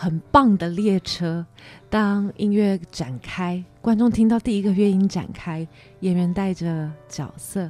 [0.00, 1.44] 很棒的列车。
[1.90, 5.66] 当音乐展开，观众听到第一个乐音展开，
[6.00, 7.68] 演员带着角色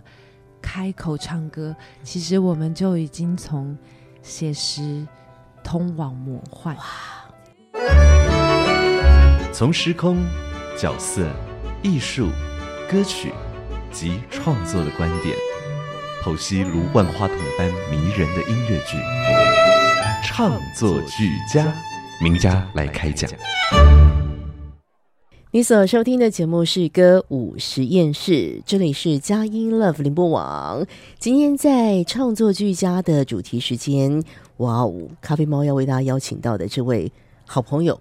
[0.61, 3.75] 开口唱歌，其实我们就已经从
[4.21, 5.07] 写实
[5.65, 6.77] 通往魔幻。
[9.51, 10.23] 从时空、
[10.77, 11.27] 角色、
[11.83, 12.29] 艺术、
[12.91, 13.33] 歌曲
[13.91, 15.35] 及创作的观点，
[16.23, 18.99] 剖析如万花筒般迷人的音乐剧，
[20.23, 21.65] 唱作俱佳，
[22.21, 23.31] 名家来开讲。
[25.53, 30.85] 你所收听的节目是歌舞实验室，这里是佳音 Love 联播网。
[31.21, 34.23] 今天在创作俱佳的主题时间，
[34.57, 37.11] 哇哦，咖啡猫要为大家邀请到的这位
[37.47, 37.99] 好朋友。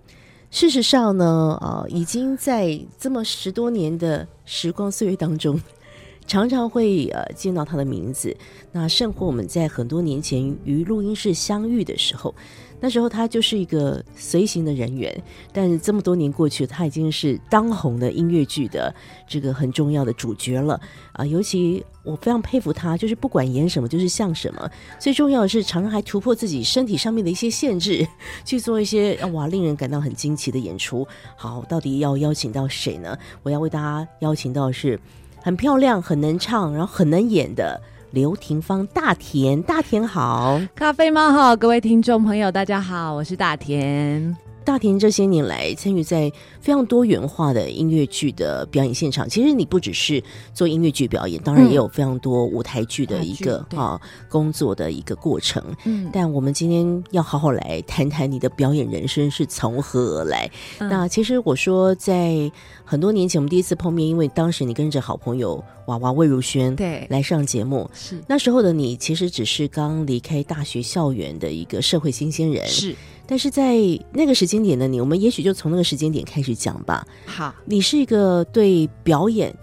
[0.49, 5.61] 事实上呢，啊，已经在这么十多年的时光岁月当中，
[6.25, 8.35] 常常会呃见到他的名字。
[8.71, 12.33] 那甚或我们在很多年前于录音室相遇的时候。
[12.79, 18.93] 那时候他就是一个随行的人员，但是这么多年过去，他已经是当红的音乐剧的
[19.27, 20.79] 这个很重要的主角了
[21.13, 21.25] 啊！
[21.25, 24.69] 尤其我非常佩服他，就是不管演什么就是像什么。
[24.99, 28.07] 最重要的是，常常还突破自己身体上面的一些限制，
[28.45, 31.07] 去做一些哇令人感到很惊奇的演出。
[31.35, 33.17] 好，到底要邀请到谁呢？
[33.41, 34.99] 我要为大家邀请到是
[35.41, 37.81] 很漂亮、很能唱，然后很能演的。
[38.11, 44.46] 刘廷芳，大田，大田好，咖啡猫好，各位听众朋友，大家好，我是大田。
[44.67, 46.29] 大田这些年来参与在
[46.59, 49.27] 非常多元化的音乐剧的表演现场。
[49.29, 50.21] 其实你不只是
[50.53, 55.63] 做音乐剧表演，当然也有非常多舞台剧的一个啊工作的一个过程。
[55.85, 60.51] 嗯，但我们今天要好好来谈谈你的表演人生是从何而来。
[60.79, 62.51] 那其实我说，在
[62.83, 72.93] 很多年前我们第一次碰面，因为当时你跟着好朋友娃娃魏如萱对来上节目，是那时候的你其实只是刚离开大学校园的一个社会新鲜人，是。
[73.27, 73.75] 但是在
[74.13, 77.05] 那个时间点的你，我们也许就从那个时间点开始讲吧。
[77.25, 79.53] 好，你是一个对表演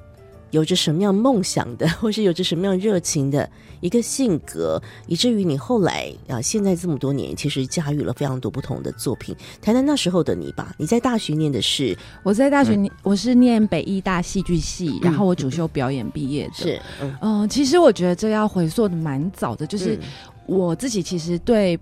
[0.50, 9.34] 有着什么样梦想的， 或是有着什么样热情的一个性格，以至于你后来啊，现在这么多年，其实驾驭了非常多不同的作品。
[9.62, 10.74] 谈谈那时候的你吧。
[10.78, 11.96] 你在大学念的是？
[12.22, 16.54] 我在大学念，我是念北艺大戏剧系，然后我主修表演毕业的。
[16.54, 16.80] 是，
[17.20, 19.98] 嗯，其实我觉得这要回溯的蛮早的，就是
[20.46, 21.80] 我自己其实对。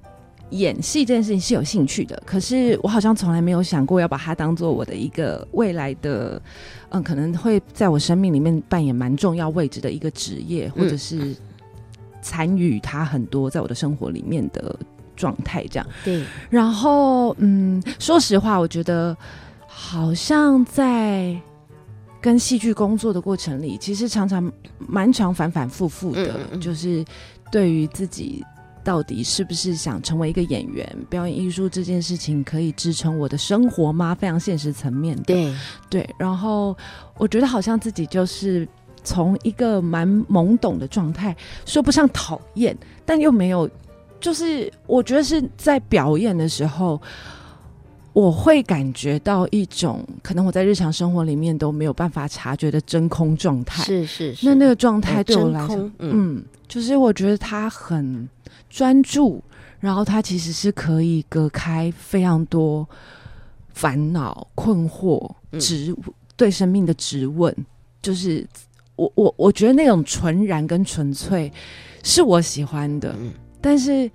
[0.53, 6.41] 演戏这件事情是有兴趣的，可是我好像从来没有想过要把它当做我的一个未来的，
[6.91, 11.35] 嗯，可能会在我生命里面扮演蛮重要位置的一个职业，或者是
[12.21, 14.79] 参与它很多在我的生活里面的
[15.17, 15.87] 状态这样。
[16.05, 19.17] 对，然后嗯，说实话，我觉得
[19.67, 21.35] 好像在
[22.21, 27.03] 跟戏剧工作的过程里，其实常常蛮常反反复复的，就是
[27.51, 28.45] 对于自己。
[28.85, 30.87] 到底是不是想成为一个演员？
[31.09, 34.15] 表演艺术这件事情可以支撑我的生活吗？
[34.15, 35.23] 非常现实层面的。
[35.25, 35.55] 对
[35.89, 36.77] 对，然后
[37.19, 38.67] 我觉得好像自己就是
[39.05, 43.69] 从一个蛮懵懂的状态，说不上讨厌，但又没有，
[44.21, 47.01] 就是我觉得是在表演的时候，
[48.13, 53.83] 我会感觉到一种可能我在日常生活里面都没有办法察觉的真空状态。
[53.85, 58.29] 是是是，那那个状态对我来说，嗯，就是我觉得他很。
[58.75, 59.39] 专注，
[59.81, 62.89] 然后他其实是可以隔开非常多
[63.75, 65.31] 烦恼、困惑、
[65.61, 65.95] 质
[66.37, 67.55] 对生命的质问。
[68.01, 68.47] 就是
[68.97, 71.53] 我我我觉得那种纯然跟纯粹
[72.03, 73.15] 是我喜欢的，
[73.61, 74.11] 但是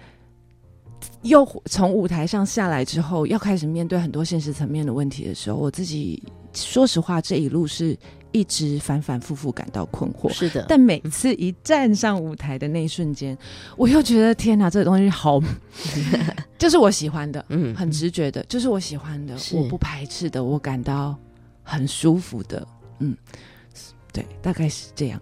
[1.23, 6.21] 又从舞台上下来之后，要开始面对很多现实层面的问题的时候，我自己
[6.53, 7.97] 说实话，这一路是。
[8.33, 10.63] 一直反反复复感到困惑，是的。
[10.67, 13.35] 但每次一站上舞台的那一瞬间，
[13.77, 15.41] 我又觉得天哪，这个东西好，
[16.57, 21.17] 就是我喜欢的， 嗯，很直觉的，就是我喜欢的，我不排斥的，我感到
[21.63, 22.67] 很舒服的，
[22.99, 23.15] 嗯，
[24.11, 25.19] 对，大概是这样。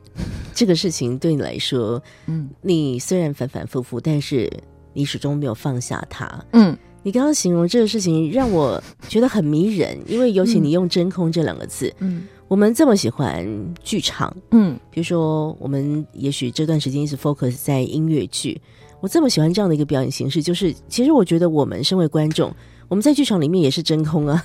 [0.53, 4.51] 这个事情对你来说，嗯，你虽然反反复复，但是
[4.95, 6.75] 你始终没有放下他，嗯。
[7.03, 12.23] 你刚刚形容这个事情让我觉得很迷人，因为尤其你用“真空”这两个字，嗯。
[12.47, 13.45] 我们这么喜欢
[13.83, 18.59] 剧场，嗯，比如说我们也许这段时间一直 focus 在音乐剧，
[19.01, 22.51] 我这么喜欢这样的一个表演形式，就是其实我觉得我们身为观众，
[22.87, 24.43] 我们在剧场里面也是真空啊，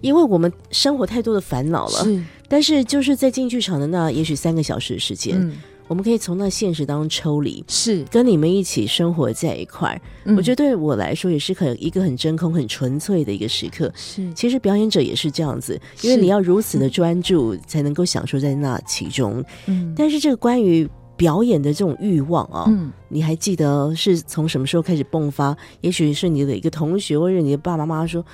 [0.00, 2.04] 因为我们生活太多的烦恼了。
[2.04, 5.50] 是，但是就是在进剧场的那也许三个小时的时间，
[5.88, 10.00] 我们可以从那现实当中抽离，是跟你们一起生活在一块儿。
[10.36, 13.90] 我觉得对我来说也是很一个很真空、很纯粹的一个时刻。
[13.96, 19.42] 是，其实表演者也是这样子，因为你要如此的专注，才能够享受在那其中。
[19.66, 20.88] 嗯，但是这个关于。
[21.18, 25.56] 表演的这种欲望啊，嗯，你还记得是从什么时候开始迸发？
[25.80, 28.24] 也许是你的一个同学，或者你的爸爸妈妈说：“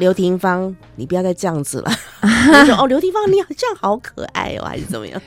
[0.00, 1.90] 刘廷芳，你不要再这样子了。
[2.64, 5.20] ”说：“哦，刘廷芳，你这样好可爱哦，还是怎么样？”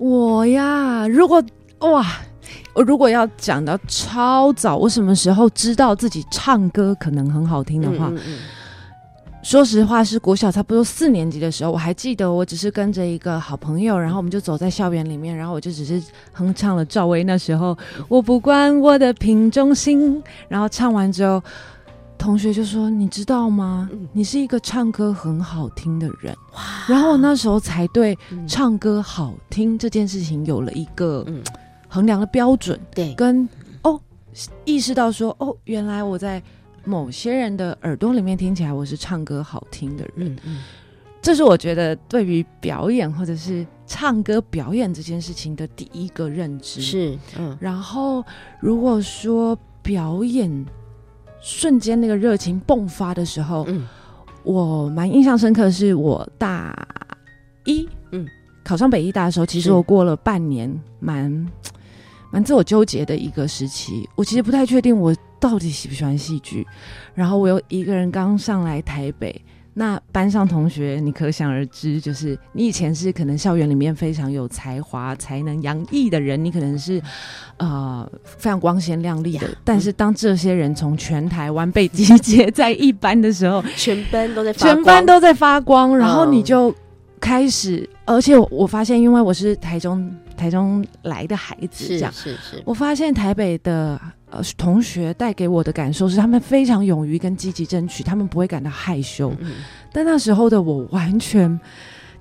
[0.00, 1.44] 我呀，如果
[1.80, 2.06] 哇，
[2.72, 8.10] 我如果要讲到超早，我什么时候知道自己唱歌可能很好听的话？
[9.42, 17.76] 说实话，是国小差不多四年级的时候，我还记得，我只是跟着一个好朋友，然后我们就走在校园里面，然后我就只是哼唱了赵薇那时候，
[18.08, 21.42] 我不管我的瓶中心，然后唱完之后，
[22.20, 23.88] 同学就说：“你知道吗？
[24.12, 26.36] 你是一个唱歌很好听的人。”
[26.86, 31.26] 然后我那时候才对唱歌好听这件事情有了一个
[31.88, 33.48] 衡量的标准，对，跟
[33.82, 33.98] 哦
[34.66, 36.40] 意识到说哦，原来我在。
[36.82, 40.60] 某些人的耳朵里面听起来我是唱歌好听的人嗯，
[41.20, 47.54] 这是我觉得对于表演或者是唱歌表演这件事情的第一个认知是，嗯。
[47.60, 48.24] 然后
[48.60, 50.50] 如果说表演
[51.40, 53.86] 瞬间那个热情迸发的时候，嗯，
[54.42, 56.74] 我蛮印象深刻的是我大
[57.64, 58.26] 一，嗯，
[58.64, 61.46] 考上北医大的时候，其实我过了半年蛮
[62.30, 65.14] 蛮自我纠结的一个时期，我其实不太确定我。
[65.40, 66.66] 到底喜不喜欢戏剧？
[67.14, 69.34] 然后我又一个人刚上来台北，
[69.72, 77.00] 那班上同学，你可想而知，就是你以前是可能校园里面非常有才华、才能洋溢的人，你可能是
[77.58, 79.48] 呃非常光鲜亮丽的。
[79.64, 86.74] 但是当这些人从全台湾被集结在一班的时候，全班都在全班都在发光，然后你就
[87.20, 94.00] 开始，而且我发现，因为我是台中台中来的孩子，这样是是，我发现台北的。
[94.30, 99.32] 呃，同学带给我的感受是，他们非常勇于跟积极争取，他们不会感到害羞。
[99.92, 101.58] 但那时候的我，完全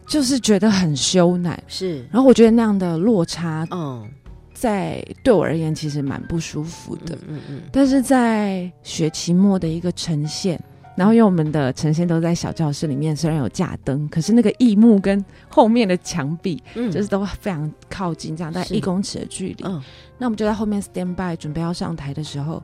[0.08, 1.56] 就是觉得很羞赧。
[1.68, 4.10] 是，然后我觉得那样的落差，嗯，
[4.54, 7.16] 在对我而言其实蛮不舒服的。
[7.28, 7.62] 嗯嗯。
[7.72, 10.60] 但是在学期末的一个呈现。
[11.00, 19.64] 然后因为我们的呈现都在小教室里面，虽然有架灯，可是那个异幕跟后面的墙壁，嗯，就是都非常靠近，这样大概一公尺的距离。
[19.64, 19.82] 嗯，
[20.18, 22.62] 那我们就在后面 stand by，准备要上台的时候，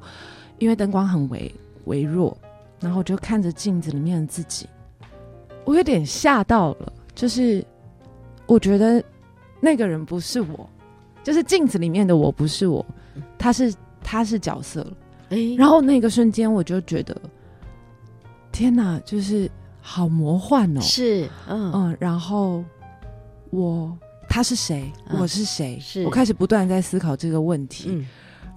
[0.60, 1.50] 因为灯光很微
[1.86, 2.38] 微弱，
[2.82, 4.68] 然后我就看着镜子里面的自己，
[5.64, 7.66] 我有点吓到了，就是
[8.48, 9.02] 我觉得
[9.62, 10.70] 那个人不是我，
[11.24, 12.86] 就是镜子里面的我不是我，
[13.38, 13.74] 他是
[14.04, 14.86] 他是角色
[15.58, 17.16] 然后那个瞬间我就觉得。
[18.56, 20.80] 天哪，就是好魔幻哦！
[20.80, 22.64] 是，嗯嗯，然后
[23.50, 23.94] 我
[24.30, 24.90] 他是谁？
[25.20, 25.78] 我是谁？
[25.82, 28.08] 是我开始不断在思考这个问题，嗯，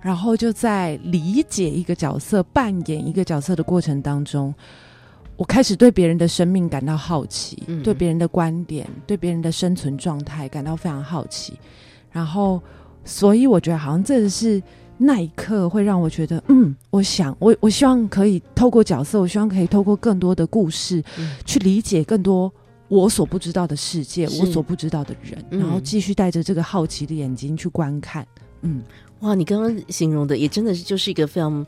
[0.01, 4.55] 然后就在理解一个角色、扮演一个角色的过程当中，
[5.37, 11.59] 我开始对别人的生命感到好奇，对别人的观点、对别人的生存状态感到非常好奇，
[12.13, 12.63] 然后，
[13.05, 14.63] 所以我觉得好像这是。
[14.99, 21.03] 那一刻会让我觉得，嗯，我想，我我希望可以透过角色，我希望可以透过更多的故事，
[21.47, 22.53] 去理解更多
[22.89, 28.27] 我所不知道的世界，我所不知道的人，然后继续带着这个好奇的眼睛去观看。
[28.63, 28.83] 嗯，
[29.21, 31.65] 哇，你刚刚形容的也真的是就是一个非常，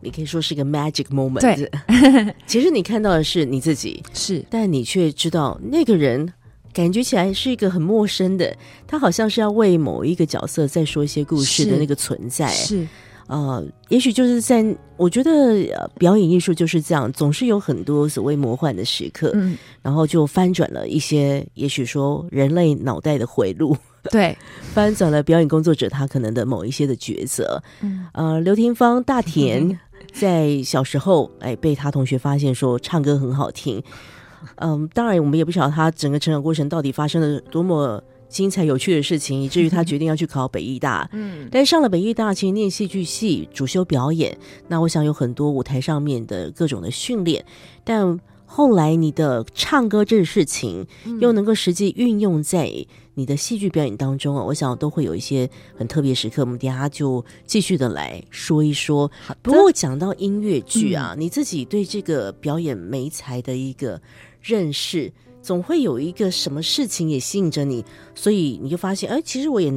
[0.00, 1.40] 你可以说是一个 magic moment。
[1.40, 1.70] 对，
[2.48, 6.32] 其实你看到的是你自己， 是，但你却知道那个人。
[6.72, 12.48] 感觉起来是一个很陌生的，他好像是要为某一个角色再说一些故事的那个存在。
[12.48, 12.86] 是，
[13.26, 14.64] 呃，也许就是在
[14.96, 23.76] 我觉得表演艺术就是这样，总是有很多所谓魔幻的时刻，嗯，然后就翻转了一些，也许说人类脑袋的回路，
[24.10, 24.36] 对，
[24.72, 27.62] 翻转了表演工作者他可能的某一些的角色。
[27.80, 29.78] 嗯，呃，刘廷芳、大田
[30.12, 33.82] 在小时候，哎，被他同学发现说唱歌很好听。
[34.56, 41.08] 嗯，当然，我们也不晓得他整个成长过程到底发生了多么精彩有趣的事情，以至于他 决定要去考北艺大。
[41.12, 44.36] 嗯，但上了北艺大，其实念戏剧系，主修表演。
[44.68, 47.44] 那我想有很多舞台上面的各种的训练，
[47.84, 50.86] 但后来你的唱歌这个事情
[51.20, 52.70] 又能够实际运用在
[53.14, 56.42] 你的戏剧表演当中啊，我想都会有一些很特别时刻。
[56.42, 59.10] 我们等下就继续的来说一说。
[59.42, 64.00] 不过讲到音乐剧啊，你自己对这个表演没才的一个。
[64.42, 67.84] 认识总会有一个什么事情也吸引着你，
[68.14, 69.72] 所以你就发现，哎，其实我也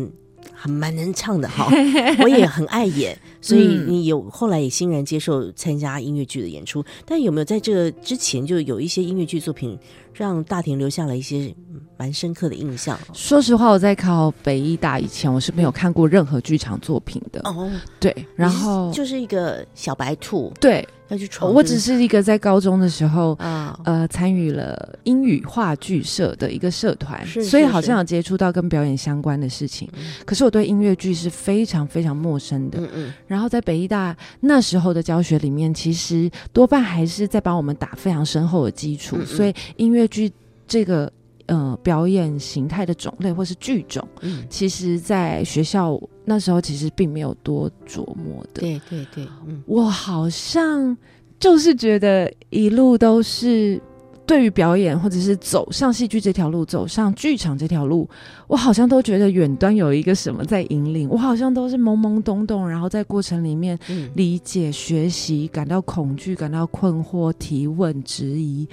[0.53, 1.67] 很蛮能唱的哈，
[2.21, 6.83] 我也很爱演， 所以你有后来也欣然接受参加音乐剧的演出。
[7.03, 9.77] 但有没有在这之前就有一些音乐剧作品
[10.13, 11.53] 让大田留下了一些
[11.97, 12.97] 蛮深刻的印象？
[13.13, 17.41] 说实话，我在考北艺大以前，我是没有看过任何剧场作品的。
[17.43, 20.87] 哦，对，然后就是一个小白兔，对。
[21.09, 29.87] 要去闯，我只是一个在高中的时候啊，呃，参与了英语话剧社的一个社团，所以好像有接触到跟表演相关的事情。
[30.25, 32.79] 可是我对音乐剧是非常非常陌生的。
[32.79, 33.13] 嗯嗯。
[33.27, 40.31] 然后在北医大那时候的教学里面，其实多半还是在帮我们打非常深厚的基础，所以音乐剧
[40.67, 41.11] 这个。
[41.47, 48.61] 呃，表演形态的种类或是剧种，嗯，其实，在学校那时候其实并没有多琢磨的。
[48.61, 50.97] 对对对，嗯，我好像
[51.39, 53.79] 就是觉得一路都是
[54.25, 58.09] 对于表演或者是走上戏剧这条路，走上剧场这条路，
[58.47, 63.77] 我好像都觉得远端有一个什么在引领，我好像都是懵懵懂懂，然后在过程里面
[64.15, 68.67] 理解、学习，感到恐惧，感到困惑，提问、质疑。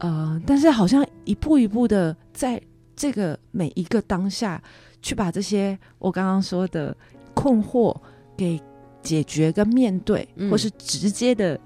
[0.00, 2.60] 呃，但是好像一步一步的，在
[2.96, 4.62] 这个每一个当下，
[5.02, 6.96] 去把这些我刚刚说的
[7.34, 7.94] 困惑
[8.34, 8.58] 给
[9.02, 11.60] 解决跟面对，或是直接的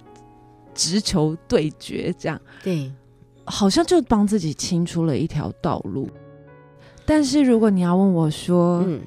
[0.74, 2.92] 直球对决，这样对，
[3.44, 6.08] 好像就帮自己清出了一条道路。
[7.06, 9.00] 但是如果你要问我说，嗯，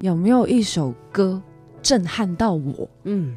[0.00, 1.40] 有没有一首歌
[1.82, 2.90] 震撼到我？
[3.04, 3.36] 嗯，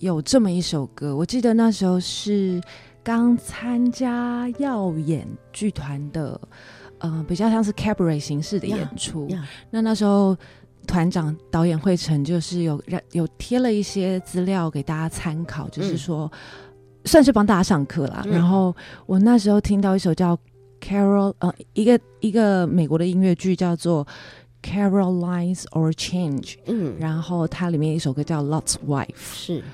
[0.00, 2.60] 有这么一首歌，我记得那时候是。
[3.08, 6.38] 刚参加耀眼剧团的，
[6.98, 9.26] 呃，比较像是 cabaret 形式的演出。
[9.70, 10.36] 那那时候
[10.86, 16.30] 团长导演惠成就是有让有贴了一些资料给大家参考，就是说
[17.06, 18.22] 算是帮大家上课啦。
[18.26, 20.38] 然后我那时候听到一首叫
[20.78, 24.06] Carol，呃，一个一个美国的音乐剧叫做
[24.62, 26.56] Caroline's or Change。
[26.66, 29.32] 嗯，然后它里面一首歌叫 Lot's Wife。
[29.32, 29.64] 是。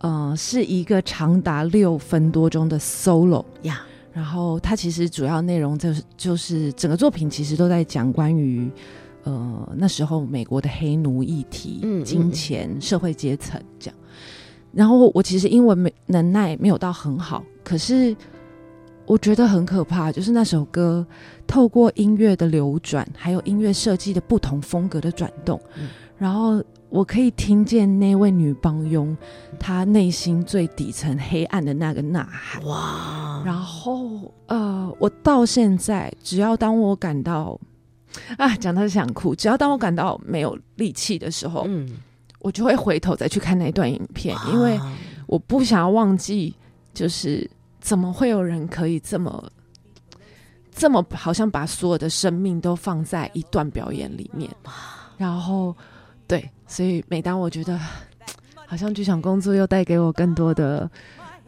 [0.00, 8.70] 呃，是一个长达六分多钟的 solo 呀，然后它其实主要内容就是就是整个作品其实都在讲关于
[9.24, 13.96] 呃那时候美国的黑奴议题、金钱、社会阶层这样。
[14.70, 18.16] 然后我其实英文没能耐没有到很好，可是
[19.04, 21.04] 我觉得很可怕，就是那首歌
[21.44, 25.60] 透过音乐的流转，还有音乐设计的不同风格的转动，
[26.16, 26.62] 然后。
[26.90, 29.14] 我可以听见那位女帮佣，
[29.60, 32.64] 她内心最底层黑暗的那个呐喊。
[32.64, 33.42] 哇！
[33.44, 37.60] 然后，呃，我到现在，只要当我感到
[38.38, 41.88] 啊，讲到想哭，只要当我感到没有力气的时候，嗯，
[42.40, 44.80] 我就会回头再去看那段影片，因为
[45.26, 46.54] 我不想要忘记，
[46.94, 47.48] 就是
[47.80, 49.52] 怎么会有人可以这么
[50.74, 54.50] 这么好像把所有的生命都放在一段表演里面，
[55.18, 55.76] 然后。
[56.28, 57.80] 对，所以每当我觉得
[58.66, 60.88] 好像剧场工作又带给我更多的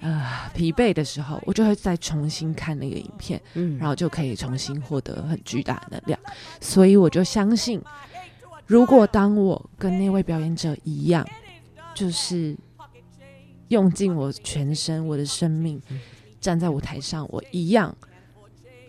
[0.01, 6.19] 呃疲惫的时候，我就会再重新看那个影片，嗯，然后就可以重新获得很巨大的能量。
[6.63, 7.79] 所以我就相信，
[8.65, 11.29] 如果当我跟那位表演者一样，
[11.95, 12.57] 就是
[13.69, 15.79] 用尽我全身、我的生命
[16.41, 17.95] 站在舞台上，我一样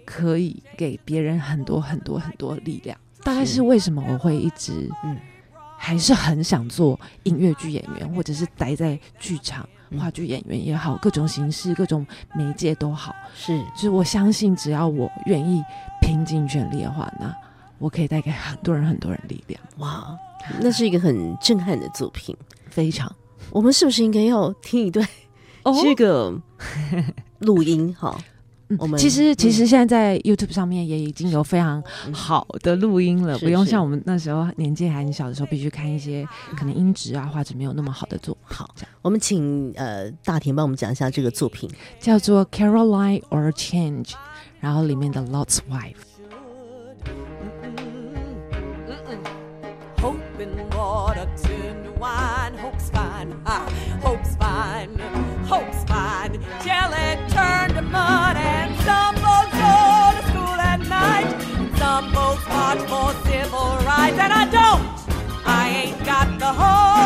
[0.05, 2.97] 可以给别人很多很多很多力量。
[3.23, 5.17] 大概是为什么我会一直嗯。
[5.83, 9.67] 还是很想做音乐剧演员，或者是待在剧场
[9.99, 13.15] 话剧演员也好，各种形式、各种媒介都好。
[13.33, 15.59] 是，就是我相信，只要我愿意
[15.99, 17.35] 拼尽全力的话，那
[17.79, 19.59] 我可以带给很多人、很多人力量。
[19.79, 20.15] 哇，
[20.59, 22.37] 那是一个很震撼的作品，
[22.69, 23.11] 非常。
[23.49, 25.05] 我们是不是应该要听一段
[25.81, 26.31] 这个
[27.39, 27.93] 录音？
[27.99, 28.15] 哈。
[28.79, 38.37] 我们其实其实现在在 YouTube 上面也已经有非常好的录音了，不用像我们那时候年纪还很小的时候，必须看一些可能音质啊画质没有那么好的作。
[38.43, 44.13] 好，我们请呃大田帮我们讲一下这个作品，叫做 Caroline or Change，
[44.59, 45.95] 然后里面的 Lot's Wife。
[57.91, 58.50] mud and
[58.89, 59.75] some folks go
[60.15, 61.29] to school at night.
[61.77, 64.83] Some folks march for civil rights, and I don't.
[65.45, 67.00] I ain't got the heart.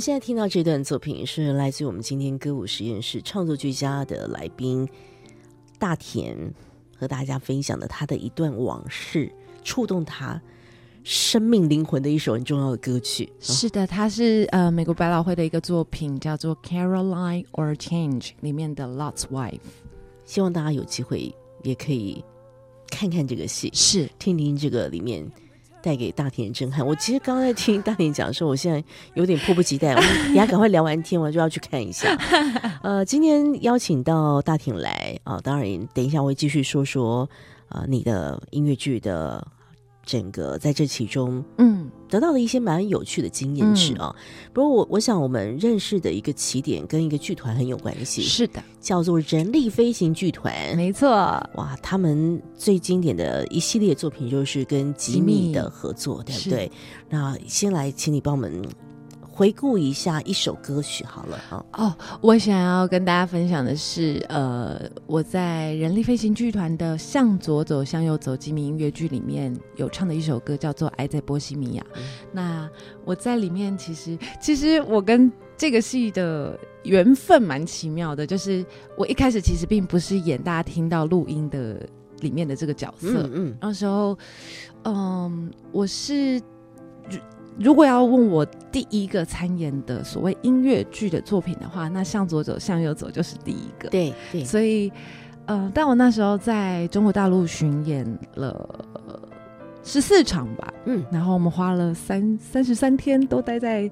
[0.00, 4.88] 们现在听到这段作品是来自于我们今天歌舞实验室创作俱佳的来宾
[5.78, 6.34] 大田
[6.96, 9.30] 和大家分享的他的一段往事，
[9.62, 10.40] 触动他
[11.04, 13.30] 生命灵魂的一首很重要的歌曲。
[13.40, 19.60] 是的，它是呃美国百老汇的一个作品，叫做《Caroline or Change》里面的 Lot's Wife。
[20.24, 21.30] 希望大家有机会
[21.62, 22.24] 也可以
[22.88, 25.30] 看看这个戏，是听听这个里面。
[25.82, 26.84] 带给大田震撼。
[26.86, 28.82] 我其实刚刚在听大田讲的时候，我现在
[29.14, 29.94] 有点迫不及待。
[29.94, 32.16] 我们 等下赶快聊完天，我就要去看一下。
[32.82, 37.28] 呃，今天邀请到大田来啊，当然等一下我会继续说说
[37.68, 39.46] 啊你的音乐剧的。
[40.10, 44.12] 整个在这其中，嗯，得到了一些蛮有趣的经验值啊。
[44.52, 48.20] 不过我我想，我们认识的一个起点跟一个剧团很有关系。
[48.22, 50.52] 是的，叫做人力飞行剧团。
[50.76, 51.10] 没错，
[51.54, 56.68] 哇，他们最经典的一系列作品就是跟吉米的合作，对不对？
[57.08, 58.60] 那先来，请你帮我们。
[59.40, 61.64] 回顾一下一首歌曲好了哈。
[61.72, 71.82] 哦，我想要跟大家分享的是，呃，我在人力飞行剧团的《向左走，向右走》吉米音乐剧里面有唱的一首歌，叫做《爱在波西米亚》。
[72.30, 72.68] 那
[73.06, 78.62] 我在里面，其实其实我跟这个戏的缘分蛮奇妙的，就是
[78.94, 81.88] 我一开始其实并不是演大家听到录音的
[82.18, 84.18] 里面的这个角色，嗯，那时候，
[84.84, 86.38] 嗯，我是。
[87.58, 93.88] 如果要问我第一个参演的所谓音乐剧的作品的话，那向左走，向右走就是第一个。
[93.90, 94.90] 对对，所以，
[95.46, 98.84] 呃，但我那时候在中国大陆巡演了
[99.82, 103.90] 十四场吧，嗯，然后我们花了三三十三天都待在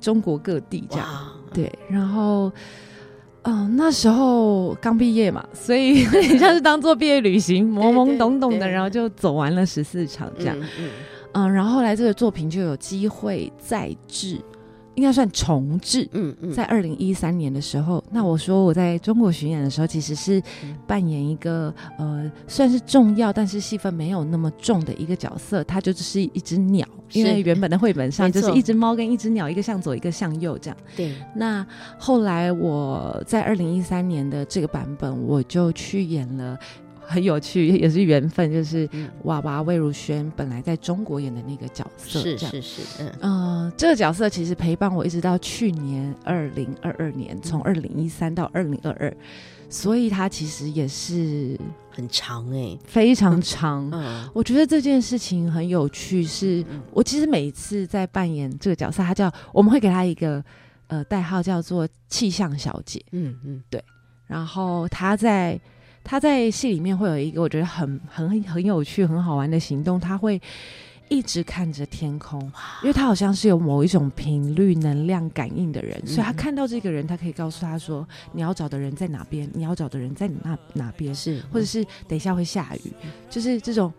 [0.00, 1.08] 中国各地，这样。
[1.52, 2.50] 对，然后，
[3.42, 6.04] 嗯，那时候刚毕业嘛，所以
[6.38, 10.56] 像是当做毕业旅行，懵懵懂懂的，然后就走完了十四场这样。
[10.58, 10.88] 嗯，
[11.32, 14.38] 然后后来这个作品就有机会再制，
[14.94, 16.06] 应该算重置。
[16.12, 20.42] 嗯嗯，在二零一三年的时候，那我说我在中国巡演的时候，其实是
[20.86, 30.76] 扮演一个呃，算是重要，但是戏份没有那么重的一个角色，它就只是一只鸟，因为原本的绘本上就是一只猫跟一只鸟，一个向左，一个向右这样。
[30.94, 31.14] 对。
[31.34, 31.66] 那
[31.98, 36.58] 后来我在二零一三年的这个版本，我就去演了。
[37.12, 38.88] 很有趣，也是缘分，就是
[39.24, 49.14] 娃娃魏如萱本来在中国演的那个角色，是是是，嗯，呃，这个角色其实陪伴我一直到去年二零二二年，从二零一三到二零二二，
[49.68, 51.58] 所以它其实也是
[51.90, 53.90] 很长哎，非常长。
[54.32, 60.42] 我觉得这件事情很有趣，是我其实每一次在扮演这个角色，他叫我们会给他一个
[60.86, 63.04] 呃代号，叫做气象小姐。
[63.12, 63.84] 嗯嗯，对，
[64.26, 65.60] 然后他在。
[66.04, 70.40] 他在戏里面会有一个我觉得很很很有趣、很好玩的行动，他会
[71.08, 72.40] 一直看着天空，
[72.82, 79.48] 因为他好像是有某一种频率能量感应的人，所以他看到这个人，他可以告诉他说：“你要找的人在哪边？
[79.52, 81.14] 你要找的人在那哪边？
[81.14, 82.92] 是，或者是等一下会下雨，
[83.28, 83.92] 就是这种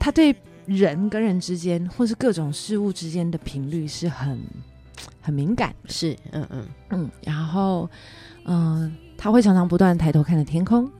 [0.00, 4.40] 他对人跟人之间，或是各种事物之间的频率是很
[5.20, 5.74] 很敏感。
[5.86, 7.88] 是，嗯嗯嗯，然后
[8.44, 10.90] 嗯，他会常常不断抬头看着天空。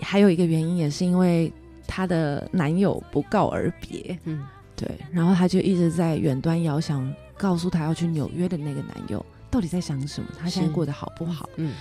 [0.00, 1.52] 还有一个原因，也是因为
[1.86, 11.48] 她的男友不告而别，嗯，对，然后她就一直在远端遥想，告诉她要去纽约的那个男友到底在想什么，他现在过得好不好？
[11.56, 11.72] 嗯，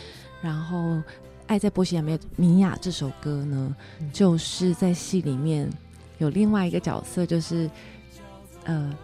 [0.41, 0.78] 然后
[1.47, 2.01] 《爱在波西
[2.38, 3.75] 米亚》这首歌呢，
[4.13, 5.69] 就是在戏里面
[6.17, 7.69] 有另外一个角色，就是
[8.63, 8.95] 呃，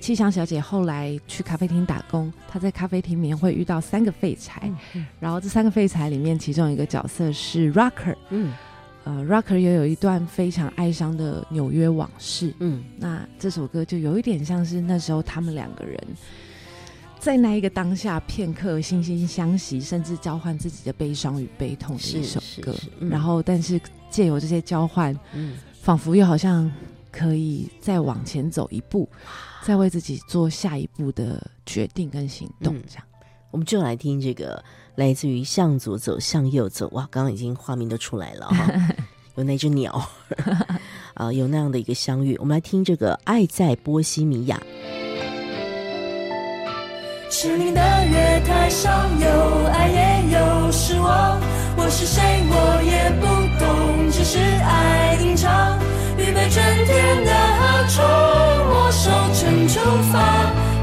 [0.00, 4.70] 气象小姐后来去咖啡厅打工，她在咖啡厅里面会遇到三个废柴，
[5.18, 8.52] 然后这三个废柴里面，其中一个角色是 Rocker，嗯。
[9.02, 12.54] 呃，Rocker 也有一段非常哀伤的纽约往事。
[12.58, 15.98] 嗯，那这首歌就有一点像是那时候他们两个人
[17.18, 22.74] 在那一个当下片刻惺惺相惜，甚至交换自己的悲伤与悲痛的一首歌。
[23.00, 26.70] 然后，但是借由这些交换，嗯，仿佛又好像
[27.10, 29.08] 可以再往前走一步，
[29.62, 32.74] 再为自己做下一步的决定跟行动。
[32.88, 33.04] 这样，
[33.50, 34.62] 我们就来听这个。
[34.96, 38.70] 来自于向左走，向右走，哇，刚刚已经画面都出来了哈，
[39.36, 40.04] 有那只鸟
[41.14, 42.36] 啊，有那样的一个相遇。
[42.36, 44.60] 我们来听这个《爱在波西米亚》。
[47.30, 51.40] 失灵的月台上有爱也有失望，
[51.78, 52.20] 我是谁
[52.50, 53.24] 我也不
[53.64, 55.89] 懂，只是爱隐藏。
[56.20, 59.80] 预备春天的河从我手中出
[60.12, 60.14] 发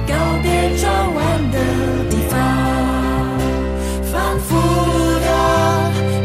[0.07, 1.57] 告别转弯的
[2.09, 2.33] 地方。
[4.11, 4.55] 反复
[5.21, 5.27] 的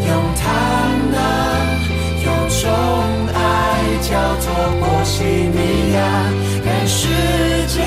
[0.08, 0.42] 用它
[1.12, 1.16] 的
[2.24, 2.64] 有种
[3.34, 3.36] 爱
[4.00, 4.46] 叫做
[4.80, 5.98] 波西米亚。
[6.64, 7.06] 但时
[7.68, 7.84] 间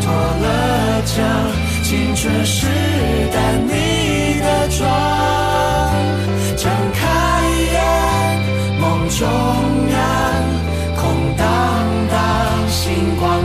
[0.00, 1.20] 脱了这
[1.82, 2.66] 青春是
[3.32, 4.80] 淡你的妆
[6.56, 7.00] 睁开
[7.72, 9.61] 眼梦中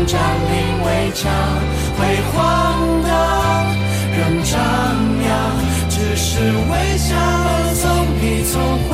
[0.07, 1.29] 占领围墙，
[1.97, 1.99] 辉
[2.31, 2.35] 煌
[3.03, 3.07] 的
[4.15, 4.55] 仍张
[5.27, 5.29] 扬，
[5.89, 7.13] 只是微笑
[7.75, 7.83] 从
[8.21, 8.55] 你从
[8.87, 8.91] 回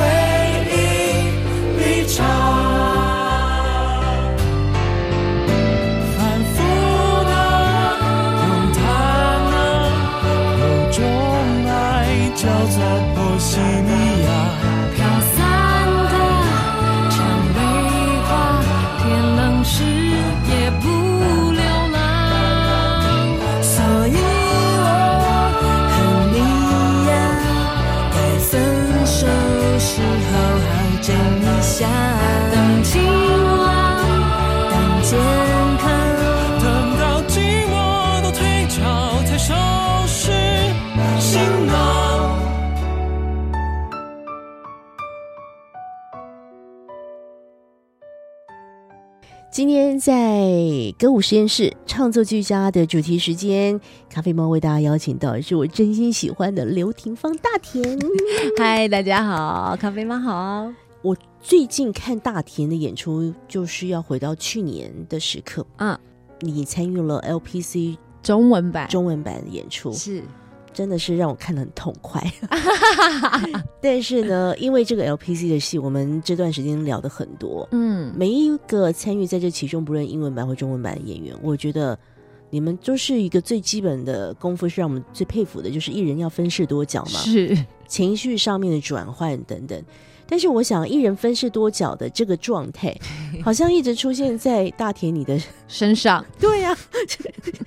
[51.04, 57.84] 歌舞实验室创作俱佳的主题时间，咖啡猫为大家邀请到的是我真心喜欢的刘廷芳大田。
[58.56, 60.72] 嗨，大家好，咖啡猫好。
[61.02, 65.66] 我最近看大田的演出，就是要回到去年的时刻。
[65.76, 66.00] 啊，
[66.40, 70.22] 你参与了 LPC 中文版中文版的演出，是
[70.74, 72.20] 真的是让我看得很痛快。
[73.80, 81.98] 但是呢，因为这个 LPC 的戏，我们这段时间聊的很多，嗯，每一个参与在这其中，不论英文版或中文版的演员，我觉得
[82.50, 87.56] 你们都是一个最基本的功夫，是让我们最佩服的，就是艺人要分饰多角嘛，是
[87.86, 89.82] 情绪上面的转换等等。
[90.26, 92.94] 但是我想，一人分饰多角的这个状态，
[93.44, 96.24] 好像一直出现在大田你的身上。
[96.40, 96.76] 对呀、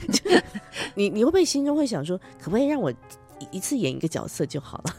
[0.95, 4.95] 你你会不会心中会想说，可不可以让我一一次演一个角色就好了？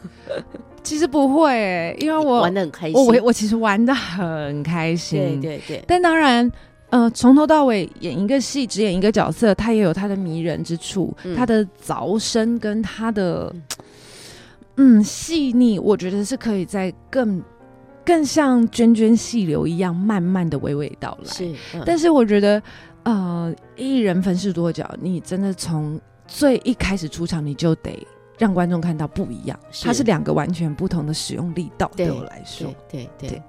[0.83, 6.51] 其实不会、欸，因为我玩的很开心，我我我其实玩的很开心，对对对，但当然，
[6.91, 11.37] 呃，从头到尾演一个戏，只演一个角色，他也有他的迷人之处，嗯。
[11.37, 13.63] 他的凿深跟他的嗯
[15.03, 17.43] 细腻，我觉得是可以在更
[18.05, 21.31] 更像涓涓细流一样，慢慢的娓娓道来。
[21.31, 22.63] 是，嗯但是我觉得，
[23.03, 28.07] 呃，一人分饰多角，你真的从最一开始出场，你就得
[28.39, 31.91] 让观众看到不一样，是它是两个完全不同的使用力道。
[31.97, 33.43] 对对我来说对，对对对。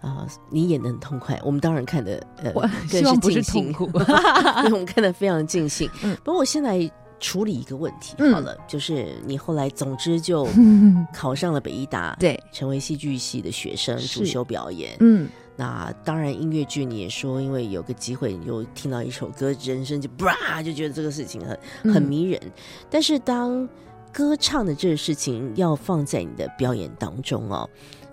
[0.00, 4.04] 啊、你演的很痛快，我们当然看的呃，希望不是痛苦对，
[4.70, 5.90] 我们看的非常尽兴。
[6.04, 6.78] 嗯不过我现在
[7.20, 8.32] 处理一个问题嗯。
[8.32, 10.46] 好了，就是你后来总之就
[11.12, 14.96] 考上了北医大，对，成为戏剧系的学生，主修表演。
[15.00, 22.40] 嗯，那当然，音乐剧你也说，因为有个机会，你就听到一首歌，人生就啪就觉得这个事情很很嗯迷人。
[22.88, 23.68] 但是当
[24.12, 27.68] 歌唱的这个事情要放在你的表演当中哦，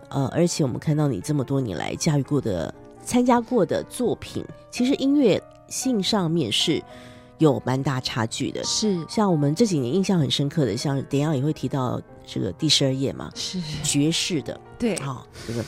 [0.09, 6.81] 呃，而且我们看到你这么多年来驾驭过的、参加过的作品，其实音乐性上面是
[7.37, 8.63] 有蛮大差距的。
[8.63, 8.97] 是。
[9.09, 15.63] 像我们这几年印象很深刻的，像等一下也会提到这个第十二页嘛，是，爵士的对，啊、这个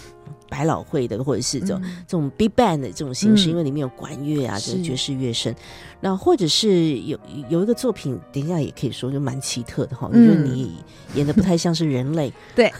[0.50, 2.04] 百老汇的，或者是这种、嗯。
[2.08, 3.52] 这种 big band 的这种形式，嗯。
[3.52, 5.54] 因为里面有管乐啊，这个是爵士乐声。
[6.00, 10.78] 那或者是有有一个作品，等一下也可以说就蛮奇特的哈，我觉得嗯你
[11.16, 12.72] 演的不太像是人类， 对。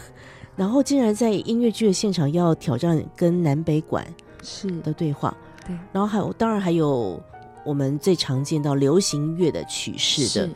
[0.56, 4.04] 然后竟然在音乐剧的现场要挑战跟南北管
[4.42, 4.68] 是。
[4.80, 5.32] 的对话，
[5.64, 7.22] 对，然后还有当然还有
[7.68, 10.48] 我们最常见到流行乐的曲式的。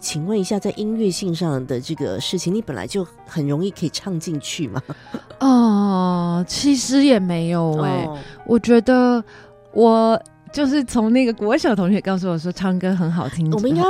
[0.00, 4.82] 请问一下，在音乐性上的这个事情，你本来就很容易可以唱进去吗？
[5.38, 9.22] 哦，其实也没有哎、哦我觉得
[9.72, 10.20] 我
[10.52, 13.82] 就是从那个国小同学告诉我说唱歌很好听，我们应该，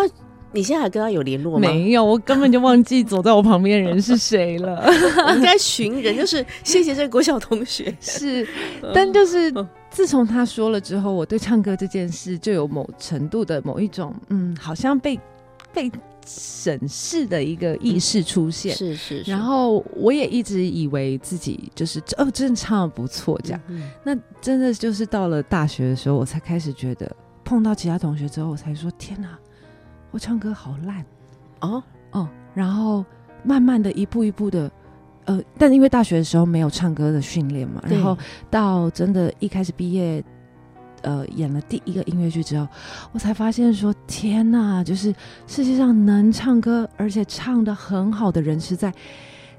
[0.52, 1.60] 你现在还跟他有联络吗？
[1.60, 4.82] 没有，我根本就忘记走在我旁边的人是谁了。
[5.28, 7.94] 我应该寻人，就是谢谢这个国小同学。
[8.00, 8.48] 是，
[8.94, 9.52] 但就是
[9.98, 15.18] 自从他说了之后，我对唱歌这件事就有某程度的某一种嗯，好像被
[15.72, 15.90] 被
[16.24, 18.76] 审视的一个意识出现。
[18.76, 23.60] 是是然后我也一直以为自己就是哦，真的唱的不错这样。
[23.66, 27.10] 嗯那真的就是到了大学的时候，我才开始觉得
[27.44, 29.36] 碰到其他同学之后，我才说天哪，
[30.12, 31.04] 我唱歌好烂
[31.62, 31.82] 哦，
[32.12, 32.28] 哦。
[32.54, 33.04] 然后
[33.42, 34.70] 慢慢的一步一步的，
[35.28, 38.16] 呃，但因为大学的时候没有唱歌的训练嘛，然后
[38.50, 40.24] 到真的一开始毕业。
[41.02, 42.66] 呃，演了第一个音乐剧之后，
[43.12, 44.82] 我才发现说，天哪！
[44.82, 45.14] 就是
[45.46, 48.92] 世界上能唱歌而且唱的很好的人实在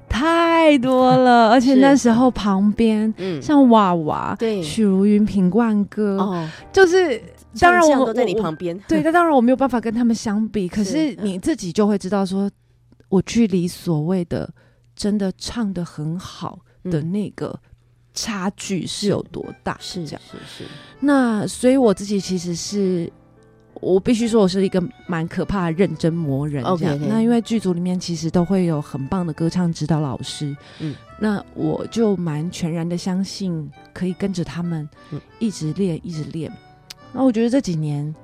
[0.06, 7.18] 太多了， 而且那时候旁边嗯，像娃娃、对许茹芸、品冠歌，哦，就是
[7.58, 12.50] 当然我都在你旁边， 对，那当然我没有办法跟他们相比，可是是你自己就会知道说，
[13.08, 14.46] 我距离所谓的
[14.94, 17.58] 真的唱的很好的嗯那个
[18.14, 20.22] 差距是有多大，是这样。
[20.30, 23.10] 是是，那所以我自己其实是。
[23.74, 26.94] 我必须说，我是一个蛮可怕的认真磨人这样。
[26.94, 36.50] OK，OK 那因为剧组里面其实都会有很棒的歌唱指导老师，嗯，那我就蛮全然的相信可以跟着他们嗯一直练，一直练。
[37.10, 38.14] 然后我觉得这几年，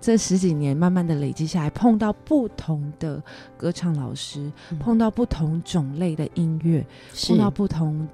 [0.00, 3.22] 这十几年慢慢的累积下来，碰到不同的
[3.56, 4.78] 歌唱老师，嗯。
[4.78, 6.86] 碰到不同种类的音乐，
[7.26, 8.06] 碰到不同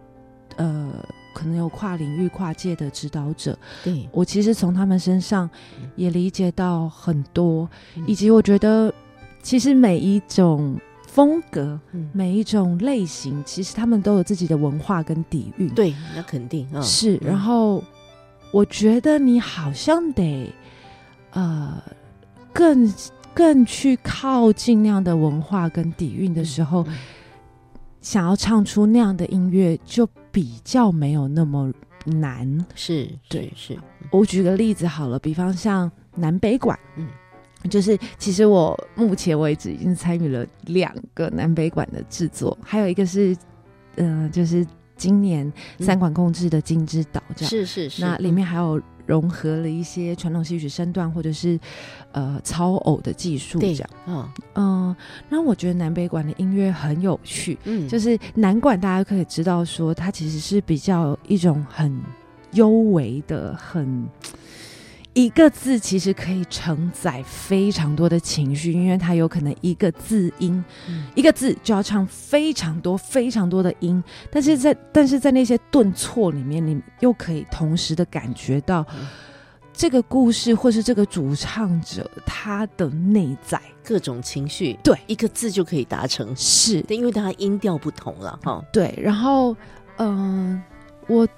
[0.56, 0.92] 呃
[1.34, 5.48] 可能有跨领域、跨界的指导者，对，我其实从他们身上
[5.96, 8.04] 也理解到很多，嗯。
[8.06, 8.92] 以及我觉得
[9.42, 15.68] 其实每一种风格、嗯，每一种类型，其实他们都有自己的文化跟底蕴。
[15.74, 17.28] 对，那肯定啊，是，嗯。
[17.28, 17.84] 然后
[18.50, 20.52] 我觉得你好像得
[21.34, 21.82] 呃
[22.52, 22.92] 更
[23.34, 26.94] 更去靠近那样的文化跟底蕴的时候，嗯
[28.00, 31.72] 想要唱出那样的音乐，就比较没有那么
[32.04, 32.66] 难。
[32.74, 33.50] 是，对。
[33.56, 37.08] 是，是我举个例子好了，比方像南北馆，嗯。
[37.62, 43.34] 嗯，就是其实我目前为止已经参与了两个南北馆的制作，还有一个是，
[43.96, 44.66] 呃，就是
[44.98, 51.58] 今年三馆共制的金之岛这样，是是是，那里面还有融合了一些传统戏曲身段或者是
[52.12, 54.96] 呃操偶的技术这样，嗯，嗯，
[55.28, 62.00] 那我觉得南北馆的音乐很有趣，嗯，就是南馆，大家可以知道说，它其实是比较一种很
[62.52, 64.06] 幽微的、很
[65.14, 71.06] 一个字，其实可以承载非常多的情绪，因为它有可能一个字音，嗯。
[71.14, 79.06] 一个字就要唱非常多、非常多的音，但是在但是在那些顿挫里面，你又可以同时的感觉到嗯。
[79.72, 83.60] 这个故事或是这个主唱者他的内在。
[83.86, 84.98] 各种情绪，对。
[85.06, 89.54] 一个字就可以达成，是，因为它音调不同了哈，对，然后
[89.98, 90.62] 嗯、
[91.06, 91.28] 我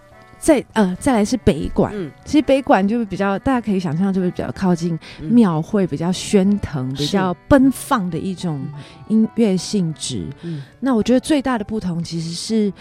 [0.46, 5.28] 再呃再来是北馆，嗯，其实北馆就是比较大家可以想象，就是比较靠近嗯。
[5.32, 8.64] 庙会，比较喧腾、比较奔放的一种
[9.08, 10.28] 音乐性质。
[10.42, 10.62] 嗯。
[10.78, 12.72] 那我觉得最大的不同其实是，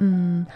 [0.00, 0.46] 嗯，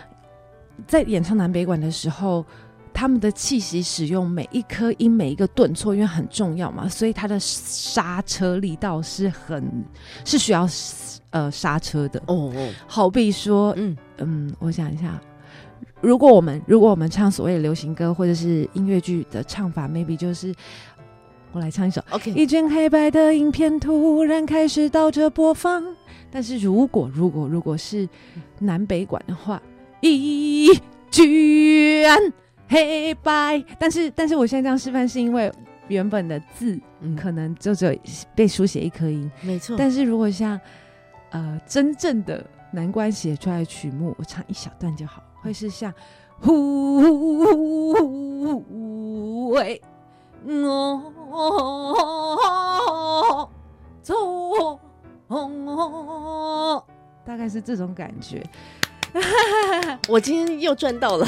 [0.87, 2.45] 在演唱南北馆的时候。
[2.93, 9.65] 他们的气息使用每一颗音每一个顿挫，因为很重要嘛，所以它的刹车力道是很
[10.25, 10.69] 是需要
[11.31, 12.21] 呃刹车的。
[12.27, 13.97] 哦哦，好比说，嗯。
[14.19, 15.19] 嗯，我想一下，
[16.01, 20.55] 如果我们如果我们唱所谓的流行歌或者是音乐剧的唱法，maybe 就是
[21.53, 22.03] 我来唱一首。
[22.11, 25.85] ，OK，一卷黑白的影片突然开始倒着播放，
[26.31, 28.09] 但是如果如果如果是
[28.59, 29.61] 南北管的话，
[30.01, 30.69] 一
[31.11, 31.23] 卷
[32.69, 35.53] 黑白，但是但是我现在这样示范是因为
[35.89, 37.95] 原本的字嗯，可能就只有
[38.35, 40.59] 被书写一颗音，没错，但是如果像
[41.31, 45.93] 呃真正的难关写出来的曲目，我唱一小段就好，会是像
[46.39, 47.01] 呼
[49.51, 49.81] 喂
[50.47, 51.03] 我
[54.03, 54.15] 走，
[57.25, 58.43] 大概是这种感觉，
[60.09, 61.27] 我今天又赚到了，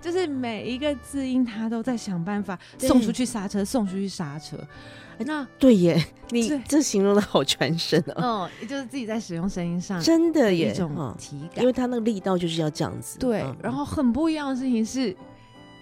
[0.00, 4.56] 就是每一个字音他都在想办法送出去刹车，送出去刹车。
[5.18, 6.60] 那对耶，你对。
[6.66, 11.66] 这形容的好传神哦，嗯，也就是自己在使用声音上真的耶，一种哦体感因。
[11.66, 15.16] 为它那个力道就是要这样子，对嗯，然后很不一样的事情是，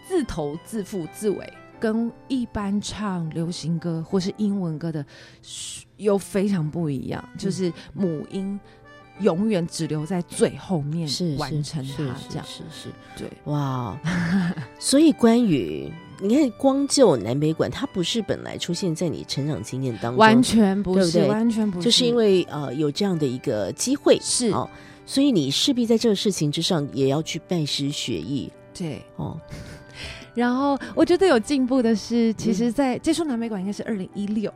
[0.07, 5.05] 自头、自腹、自尾，跟一般唱流行歌或是英文歌的
[5.43, 8.59] 是又非常不一样，就是母音
[9.21, 13.31] 永远只留在最后面是完成它，这样是是是，对。
[13.45, 13.99] 哇，
[14.81, 24.69] 所以关于你看光就南北馆，它不是本来出现在你成长经验当中，完全不是，对不对完全不是，就是因为呃有这样的一个机会是哦，
[25.07, 29.03] 所以你势必在这个事情之上也要去拜师学艺对。
[29.17, 29.39] 哦，
[30.35, 34.53] 然后我觉得有进步的是，其嗯实，在接触南北馆应该是二零一六。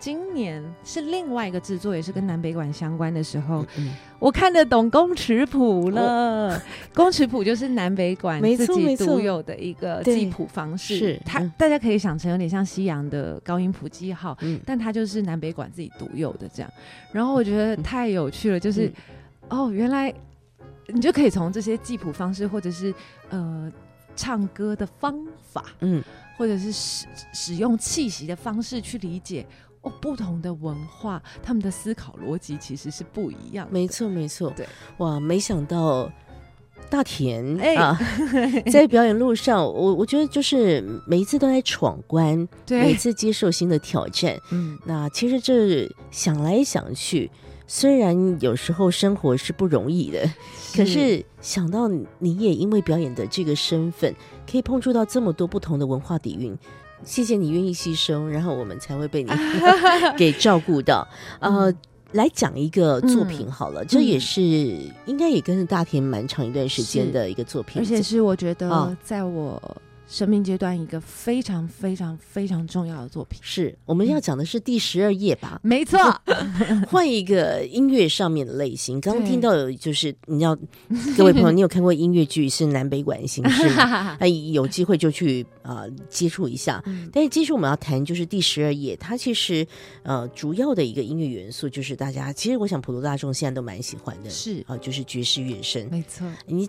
[0.00, 6.62] 今年是另外一个制作，也是跟南北馆相关的时候，嗯，我看得懂宫尺谱了。
[6.94, 10.14] 宫尺谱就是南北馆自己独有的一个对。
[10.14, 11.20] 记谱方式，是嗯。
[11.24, 14.60] 它大家可以想成有点像西洋的高音谱记号，嗯。
[14.64, 16.72] 但它就是南北馆自己独有的这样。
[17.12, 18.92] 然后我觉得太有趣了，就是、嗯。
[19.48, 20.14] 哦，原来
[20.86, 22.94] 你就可以从这些记谱方式，或者是
[23.30, 23.70] 呃
[24.14, 26.02] 唱歌的方法，嗯，
[26.36, 29.44] 或者是使使用气息的方式去理解。
[29.88, 33.72] 哦，不同的文化，他们的思考逻辑其实是不一样的。
[33.72, 34.66] 没错没错，对，
[34.98, 36.10] 哇，没想到
[36.90, 37.98] 大田哎啊，
[38.70, 44.38] 在表演路上，我我觉得就是每一次都在闯关，每对，次接受新的挑战。
[44.50, 47.30] 嗯，那其实这想来想去，
[47.66, 50.30] 虽然有时候生活是不容易的，
[50.74, 54.14] 可是想到你也因为表演的这个身份，
[54.50, 56.56] 可以碰触到这么多不同的文化底蕴。
[57.04, 59.30] 谢谢你愿意牺牲，然后我们才会被你
[60.16, 61.06] 给照顾到。
[61.40, 61.72] 呃，
[62.12, 69.60] 来讲一个作品好了，这也是应该也跟着大田蛮长一段时间的一个作品，而且是我觉得哦在我
[70.08, 73.38] 生命阶段一个非常非常非常重要的作品。
[73.42, 75.60] 是我们要讲的是第十二页吧？
[75.62, 75.98] 没错，
[76.88, 78.98] 换一个音乐上面的类型。
[79.00, 80.56] 刚听到有就是你要
[81.16, 84.16] 各位朋友， 你有看过音乐剧是南北管形式吗？
[84.20, 86.82] 哎，有机会就去啊、呃接触一下。
[86.86, 89.66] 嗯但是接着我们要谈就是第十二页，它其实
[90.04, 95.86] 呃主要的一个音乐元素就是大家其实我想普罗大众现在都蛮喜欢的，是啊、就是爵士乐声。
[95.90, 96.66] 没错，你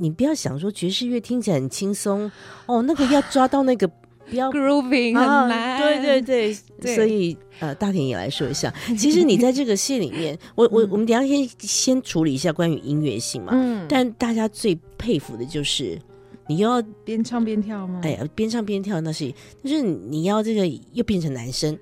[0.00, 2.30] 你不要想说爵士乐听起来很轻松
[2.66, 6.94] 哦，那个要抓到那个不要 grooving 很啊难，对对对，对。
[6.94, 15.98] 所以呃，大田也来说一下， 其实你在这个戏里面，我我我们等一下先先处理一下关于音乐性嘛，嗯，但大家最佩服的就是
[16.46, 18.00] 你又要边唱边跳吗？
[18.04, 19.30] 哎呀边唱边跳，那是
[19.62, 21.76] 就是你要这个又变成男生，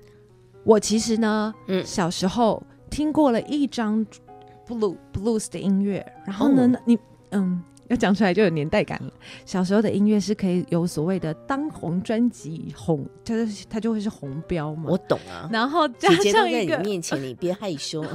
[0.63, 1.85] 我其实呢，嗯。
[1.85, 4.05] 小时候听过了一张
[4.67, 6.81] blue blues 的音乐，然后呢，哦。
[6.85, 6.97] 你
[7.29, 7.63] 嗯。
[7.89, 9.11] 要讲出来就有年代感了。
[9.45, 14.85] 小时候的音乐是可以有所谓的当红专辑红，就是它就会是红标嘛。
[14.87, 15.49] 我懂啊。
[15.51, 18.03] 然后加姐姐在你上一个面前，你别害羞。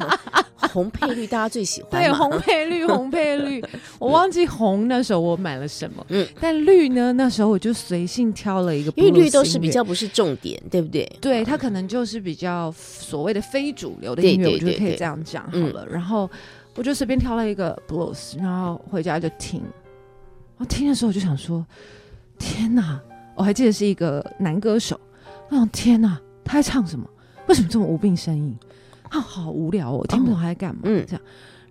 [0.72, 3.62] 红配绿大家最喜欢对嘛，红配绿， 红配绿，
[3.98, 11.04] 我忘记红那时候我买了什么，嗯但绿呢那时候我就随性挑了一个因，为绿都是比较不是重点，对不对？
[11.20, 15.86] 对，它可能就是比较所谓的非主流的音乐，我觉得对对可以这样讲好嗯了。
[15.86, 16.28] 然后
[16.76, 19.62] 我就随便挑了一个 blues，然后回家就听。
[20.56, 21.64] 我听的时候我就想说，
[22.38, 23.00] 天哪！
[23.36, 24.98] 我还记得是一个男歌手，
[25.50, 27.08] 我想天哪，他在唱什么？
[27.48, 28.56] 为什么这么无病呻吟？
[29.10, 30.82] 啊，好无聊哦，我听不懂他在干嘛。
[30.84, 31.22] 嗯这样，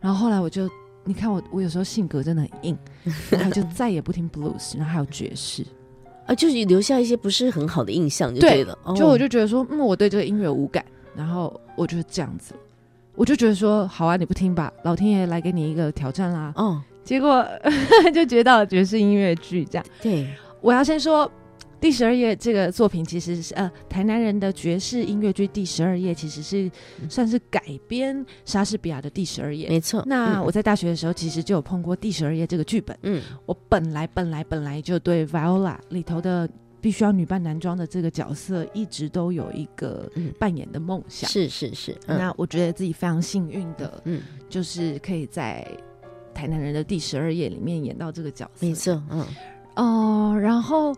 [0.01, 0.69] 然后后来我就，
[1.03, 2.77] 你看我，我有时候性格真的很硬，
[3.29, 5.65] 然后就 再也不听 blues，然后还有爵士。
[6.25, 8.77] 啊，就是留下一些不是很好的印象就对了。
[8.83, 10.85] 哦就我就觉得说，嗯，我对这个音乐无感，
[11.15, 12.53] 然后我就是这样子，
[13.15, 16.51] 我就觉得说，好啊，你不听吧，老天爷来给你一个挑战啦。
[16.55, 17.45] 哦，结果
[18.13, 19.85] 就接到了爵士音乐剧，这样。
[20.01, 20.27] 对，
[20.61, 21.31] 我要先说，
[21.79, 26.71] 第十二页这个作品其实是呃，台南人的爵士音乐剧第十二页其实是
[27.09, 29.69] 算是改编莎士比亚的第十二页。
[29.69, 30.01] 没错。
[30.01, 32.97] 嗯那我在大学的时候，其实就有碰过第十二页这个剧本。
[33.03, 36.49] 嗯我本来本来本来就对 Viola 里头的
[36.83, 40.33] 必须要女扮男装的这个角色，一直都有一个嗯。
[40.37, 41.29] 扮演的梦想。
[41.29, 42.17] 是是是，嗯。
[42.17, 45.65] 那我觉得自己非常幸运的，嗯，就是可以在
[46.33, 48.67] 台南人的第十二页里面演到这个角色。
[48.67, 49.25] 没错，嗯。
[49.77, 50.93] 哦、然后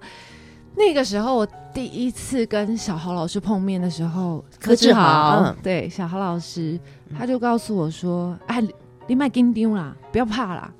[0.76, 5.56] 那个时候我第一次跟小豪老师碰面的时候，柯志豪嗯。
[5.62, 6.80] 对小豪老师，
[7.16, 8.74] 他就告诉我说：“哎，你
[9.06, 10.74] 你买金丢啦，不要怕啦，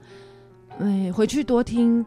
[0.80, 2.04] 哎，回去多听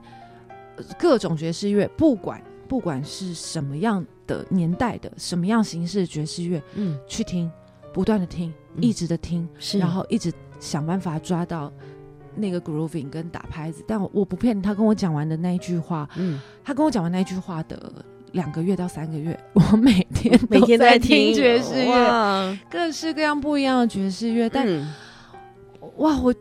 [0.75, 7.51] 呃各种爵士乐，不管不管是什么样的年代的，什么样形式的爵士乐，嗯，去听，
[7.93, 11.73] 不断的听，嗯一直的听，是，然后一直想办法抓到
[12.35, 13.83] 那个 grooving 跟打拍子。
[13.87, 24.49] 但我我不骗你，他跟我讲完的那一句话，嗯，他跟我讲完那一句话的两个月到三个月， 我每天每天在听爵士乐，各式各样不一样的爵士乐。
[24.49, 24.93] 但、嗯
[25.97, 26.35] 哇，我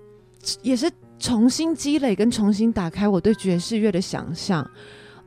[0.61, 4.69] 也是重新积累跟重新打开我对爵士乐的想象。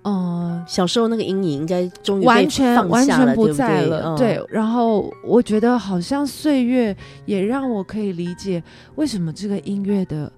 [0.03, 4.43] 嗯、小时候那个阴影应该终于完全完全不对对在了，嗯对。
[4.49, 6.97] 然后我觉得好像岁月
[7.27, 8.63] 也让我可以理解
[8.95, 10.33] 为什么这个音乐的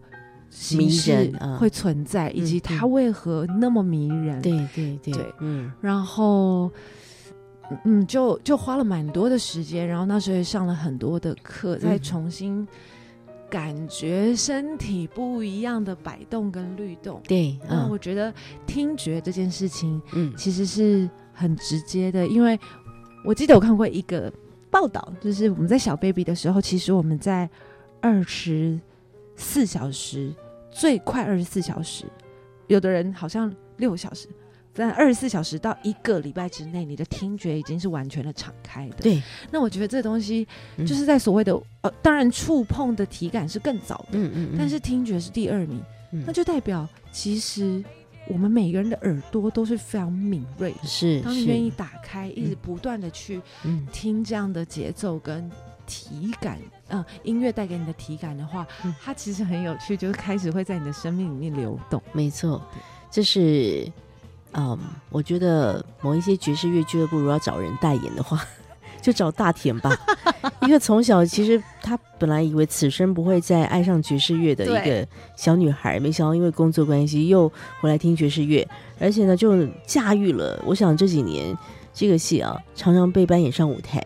[0.51, 4.43] 形式会存在，以及嗯它为何那么迷人。
[4.43, 6.71] 对对对对嗯然后，
[7.85, 12.67] 嗯，就就花了蛮多的时间，然后那时候也上了很多的课，再嗯重新
[13.53, 17.21] 感觉身体不一样的摆动跟律动。
[17.29, 18.33] 对，那嗯我觉得
[18.67, 22.59] 听觉这件事情嗯其实是很直接的，因为
[23.23, 24.33] 我记得我看过一个
[24.71, 27.47] 报道，就是我们在小 baby 的时候，其实我们在
[28.01, 28.81] 二十
[29.37, 30.35] 四小时，
[30.71, 32.07] 最快二十四小时，
[32.69, 34.29] 有的人好像六小时。
[34.75, 40.47] 在二十四小时到一个礼拜之内，你的听觉已经是完全的敞开的。，对，那我觉得这东西
[40.77, 41.53] 嗯就是在所谓的、
[41.83, 45.81] 呃，当然触碰的体感是更早的，嗯嗯，嗯但是听觉是第二名。
[46.15, 47.83] 嗯那就代表其实
[48.29, 50.87] 我们每个人的耳朵都是非常敏锐的。
[50.87, 55.51] 是是当你愿意打开，一直不断的去嗯听这样的节奏跟
[55.87, 56.59] 体感，
[56.89, 58.67] 嗯，音乐带给你的体感的话，
[59.03, 62.03] 它其实很有趣，就是开始会在你的生命里面流动。
[62.13, 62.63] 没错，
[63.11, 63.91] 这是，
[64.55, 64.79] 嗯，
[65.11, 68.45] 我觉得某一些爵士乐俱乐部如果要找人代言的话。
[69.01, 69.91] 就找大田吧，
[70.63, 75.05] 一个从小其实他本来以为此生不会再爱上爵士乐的一个
[75.37, 77.51] 小女孩，没想到因为工作关系又
[77.81, 78.65] 回来听爵士乐，
[79.01, 80.57] 而且呢就驾驭了。
[80.65, 81.53] 我想这几年
[81.93, 84.01] 这个戏啊，常常被搬演上舞台，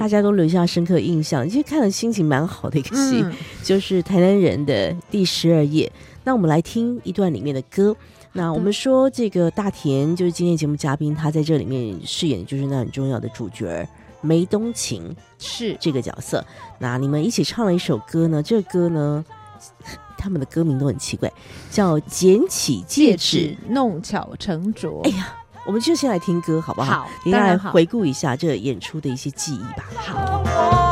[0.00, 1.48] 大家都留下深刻印象。
[1.48, 3.24] 其实看了心情蛮好的一个戏，
[3.62, 5.88] 就是台南人的第十二夜。
[6.24, 7.94] 那我们来听一段里面的歌。
[8.32, 13.88] 那我们说这个大田就是今天节目嘉宾，他在这里面饰演的就是那很重要的主角。
[14.22, 16.44] 梅东晴是这个角色，
[16.78, 18.42] 那你们一起唱了一首歌呢？
[18.42, 19.24] 这个歌呢，
[20.18, 21.32] 他们的歌名都很奇怪，
[21.70, 25.02] 叫《捡起戒指弄巧成拙》。
[25.08, 27.04] 哎呀，我们就先来听歌好不好？
[27.04, 29.84] 好，大家来回顾一下这演出的一些记忆吧。
[29.96, 30.89] 好。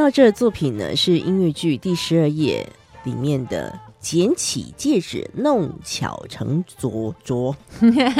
[0.00, 2.66] 听到这作品呢，是音乐剧第十二页
[3.04, 7.54] 里面的“捡起戒指，弄巧成拙拙”。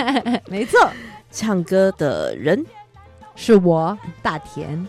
[0.47, 0.79] 没错，
[1.31, 2.63] 唱歌的人。
[3.35, 4.87] 是我大田，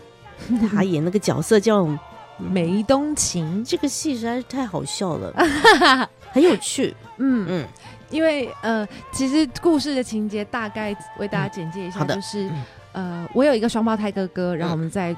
[0.70, 1.88] 他演那个角色叫
[2.36, 3.64] 梅东晴。
[3.64, 5.32] 这个戏实在是太好笑了，
[6.30, 6.94] 很有趣。
[7.16, 7.46] 嗯。
[7.48, 7.66] 嗯，
[8.10, 12.50] 因为呃，其实故事的情节大概为大家简介一下，就是
[12.92, 15.16] 呃，我有一个双胞胎哥哥，然后我们在。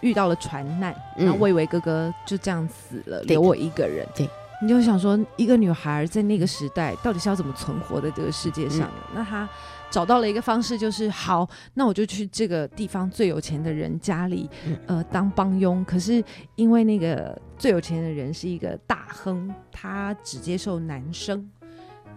[0.00, 4.06] 遇到了船难，然后我以为哥哥就这样死了，留我一个人。
[4.14, 4.28] 对，
[4.62, 8.90] 你就想说，一个女孩在那个时代到底是要怎么存活在这个世界上？
[9.14, 9.48] 那她
[9.90, 14.48] 找到了一个方式，就是好，那我就去这个地方最有钱的人家里，
[14.86, 15.84] 呃，当帮佣。
[15.84, 16.22] 可是
[16.56, 21.48] 因为那个最有钱的人是一个大亨，他只接受男生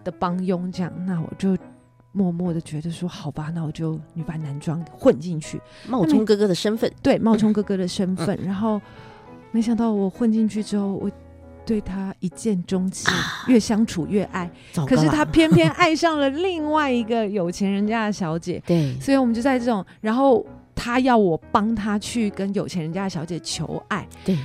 [0.03, 1.57] 的帮佣，这样，那我就。
[2.14, 6.91] 默默的觉得说好吧，那我就女扮男装混进去，冒充哥哥的身份。
[7.01, 8.38] 对，冒充哥哥的身份。
[8.43, 8.82] 然后
[9.51, 11.09] 没想到我混进去之后，我
[11.66, 13.14] 对他一见钟情，
[13.47, 14.49] 越相处越爱。
[14.88, 18.62] 可是他偏偏爱上了另外一个有钱人家的小姐。
[18.68, 20.45] 对，所以我们就在这种，然后
[20.76, 24.07] 他要我帮他去跟有钱人家的小姐求爱。
[24.26, 24.38] 对，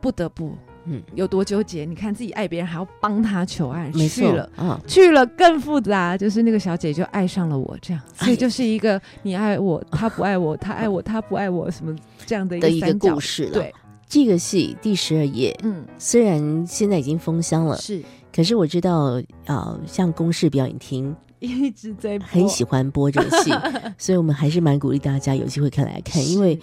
[0.00, 0.54] 不得不。
[0.86, 1.84] 嗯，有多纠结？
[1.84, 6.16] 你看自己爱别人，还要帮他求爱，去了啊，去了更复杂。
[6.16, 13.52] 就是那个小姐就爱上了我，这样，所以就是一个你爱我，他不爱我，他爱我，他不爱我，什么这样的一个故事了。
[13.52, 13.74] 对，
[14.08, 23.50] 这个戏第十二页，嗯，虽然现在已经封箱了，是，可是我知道呃，像公式表演厅一直在很喜欢播这个戏，
[23.98, 26.58] 所以我们还是蛮鼓励大家有机会看来看，因为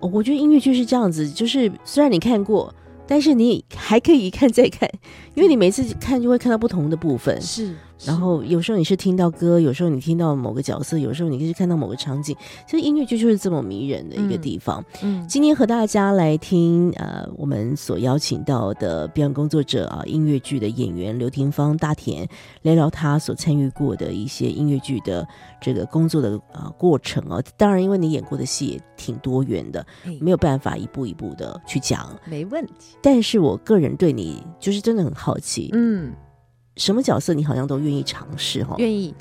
[0.00, 2.74] 我觉得音乐剧是这样子，就是虽然你看过。
[3.06, 4.88] 但是你还可以一看再看，
[5.34, 7.40] 因为你每次看就会看到不同的部分。
[7.40, 7.74] 是。
[8.04, 12.36] 然后有时候你是听到歌，有时候你听到某个角色，有时候你是看到某个场景，
[12.66, 14.84] 其实音乐剧就是这么迷人的一个地方。
[15.02, 22.28] 嗯，今天和大家来听呃，我们所邀请到的表演工作者啊，音乐剧的演员刘廷芳、大田，
[22.62, 25.26] 聊聊他所参与过的一些音乐剧的
[25.60, 27.42] 这个工作的啊过程哦。
[27.56, 29.86] 当然，因为你演过的戏也挺多元的，
[30.20, 32.96] 没有办法一步一步的去讲，没问题。
[33.00, 36.12] 但是我个人对你就是真的很好奇，嗯。
[36.76, 38.74] 什么角色你好像都愿意尝试哈？
[38.78, 39.14] 愿意，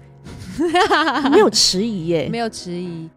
[1.31, 3.09] 没有迟疑耶，没有迟疑。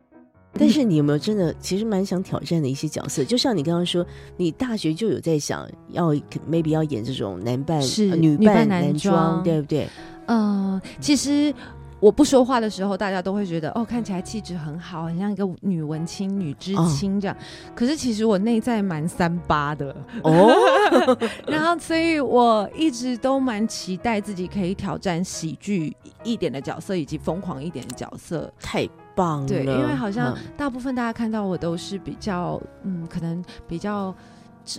[0.59, 3.23] 但是你有没有真的其实蛮想挑战的一些角色？
[3.23, 4.05] 就像你刚刚说，
[4.39, 6.15] 你大学就有在想要
[6.51, 9.87] maybe 要演这种男扮是呃女女扮扮男装，装对不对？
[10.29, 11.53] 嗯，其实
[11.99, 17.37] 我不说话的时候，大家都会觉得哦，看起来气质很好，很像一个女文青、女知青这样。
[17.75, 20.53] 可是其实我内在蛮三八的，哦，
[21.49, 28.53] 然后所以我一直都蛮期待自己可以挑战喜剧一点的角色，以及疯狂一点的角色。
[28.61, 29.49] 太棒了！
[29.49, 34.15] 对，因为好像嗯大部分大家看到我都是比较，嗯，可能比较。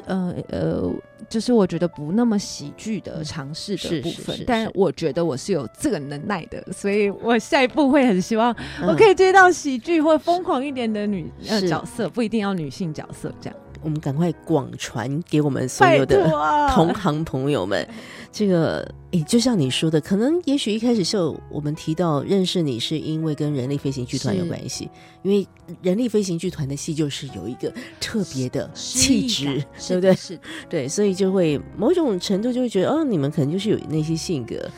[0.05, 0.91] 呃呃，
[1.29, 13.57] 就是我觉得不那么喜剧的尝试的部分，但我觉得我是有这个能耐的，所以我下一步会很希望我嗯可以接到喜剧或疯狂一点的女呃角色，不一定要女性角色这样。
[13.81, 16.29] 我们赶快广传给我们所有的
[16.69, 17.87] 同行朋友们。
[18.29, 21.17] 这个，诶，就像你说的，可能也许一开始是
[21.49, 24.87] 我们提到认识你是因为跟人力飞行剧团有关系，
[25.23, 25.47] 因为
[25.81, 30.13] 人力飞行剧团的戏就是有一个特别的气质，对不对？
[30.13, 34.69] 是，对，所以就会某种程度就会觉得，哦，你们可能就是有那些性格，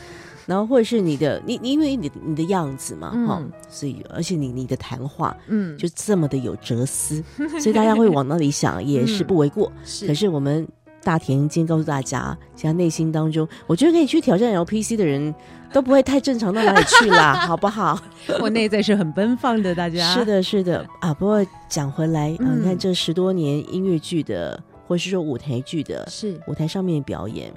[0.50, 7.22] 然后或者是你的你你因为你你的样子嘛，哈、嗯所以而且你你的谈话嗯，就这么的有哲思，
[7.60, 9.70] 所以大家会往那里想，也是不为过。
[9.84, 10.66] 是可是我们
[11.04, 15.32] 大田今天告诉大家，现在内心当中，我觉得可以去挑战 LPC 的人。
[15.72, 17.96] 都不会太正常到哪里去啦， 好不好？
[18.40, 21.14] 我内在是很奔放的，大家是，的，是的啊。
[21.14, 27.54] 不过讲回来，啊，你看嗯这十多年音乐剧的，或是说舞台剧的，是舞台上面表演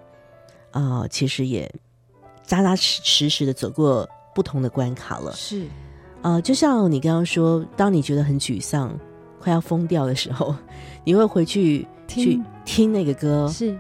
[0.70, 1.68] 啊、其实也
[2.54, 5.32] 扎扎实实实的走过不同的关卡了。
[5.34, 5.66] 是，
[6.22, 8.95] 呃，就像你刚刚说，当你觉得很沮丧、
[9.39, 10.56] 快要疯掉的时候，
[11.04, 13.49] 你会回去去听听那个歌。
[13.51, 13.76] 是。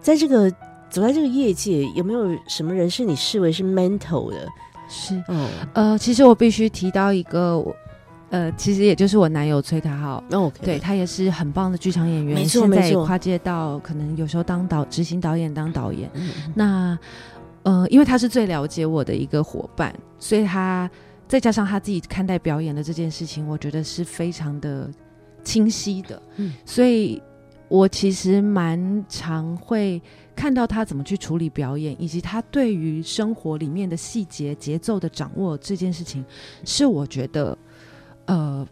[0.00, 0.48] 在这个
[0.88, 4.48] 走在这个业界，有没有什么人是你视为是 mental 的？
[4.88, 7.74] 是，哦，呃，其实我必须提到一个，我
[8.30, 16.08] 呃，其实也就是我男友崔凯浩，那 OK，对他也是很棒的剧场演员，没错现在没错也跨界到可能有时候当导执行导演当导演。
[16.14, 16.98] 嗯，那
[17.62, 20.90] 呃，因为他是最了解我的一个伙伴，所以他
[21.28, 24.90] 再加上他自己看待表演的这件事情，我觉得是非常的
[25.44, 26.20] 清晰的。
[26.36, 27.22] 嗯所以
[27.68, 30.02] 我其实蛮常会
[30.36, 36.22] 看到他怎么去处理表演，以及他对于生活里面的细节、节奏的掌握这件事情，
[36.64, 37.56] 是我觉得
[38.26, 38.66] 呃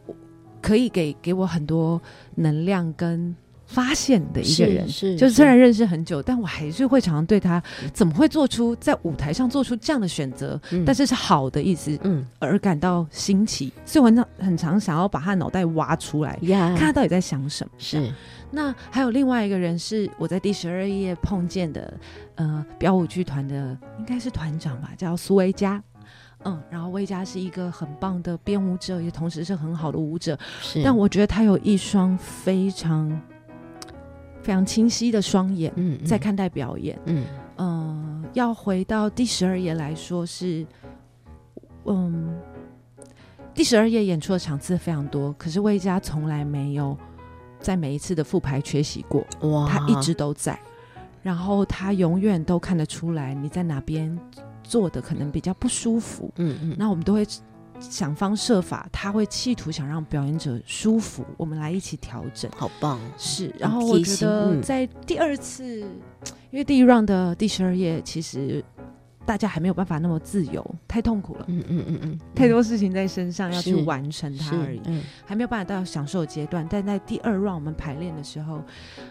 [0.60, 2.00] 可以给给我很多
[2.34, 3.34] 能量跟
[3.70, 4.88] 发现的一个人。
[4.88, 7.62] 是就是虽然认识很久，但我还是会常常对他
[7.92, 17.70] 怎么会做出在舞台上做出这样的选择，嗯但是是好的意思嗯而感到新奇，所以我很常很常想要把他脑袋挖出来，呀，看他到底在想什么。
[17.78, 18.12] 是
[18.50, 21.94] 那还有另外一个人是我在第十二页碰见的，
[22.34, 25.80] 呃，表舞剧团的应该是团长吧，叫苏维佳。
[26.42, 30.38] 嗯，然后魏佳是一个很棒的编舞者，也同时是很好的舞者。
[30.62, 33.20] 是，但我觉得他有一双非常
[34.42, 36.06] 非常清晰的双眼，嗯嗯。
[36.06, 36.98] 在看待表演。
[37.06, 37.24] 嗯。
[37.62, 40.66] 嗯、要回到第十二页来说是，
[41.84, 42.34] 嗯，
[43.52, 46.96] 第十二页演出的场次非常多，可是魏佳从来没有
[47.58, 50.58] 在每一次的复排缺席过，哇，他一直都在，
[51.22, 54.18] 然后他永远都看得出来你在哪边
[54.62, 56.76] 做的可能比较不舒服，嗯嗯。
[56.78, 57.26] 那我们都会
[57.80, 62.50] 想方设法，他会企图想让表演者舒服，我们来一起调整。
[62.56, 65.80] 好棒，是，然后我觉得在第二次，
[66.50, 68.62] 因为第一 round 的第十二页，其实
[69.24, 76.66] 大家还没有办法那么自由，太痛苦了，嗯嗯嗯嗯，太多事情在身上要去完成它而已，嗯还没有办法到享受阶段。
[76.68, 78.62] 但在第二 round 我们排练的时候，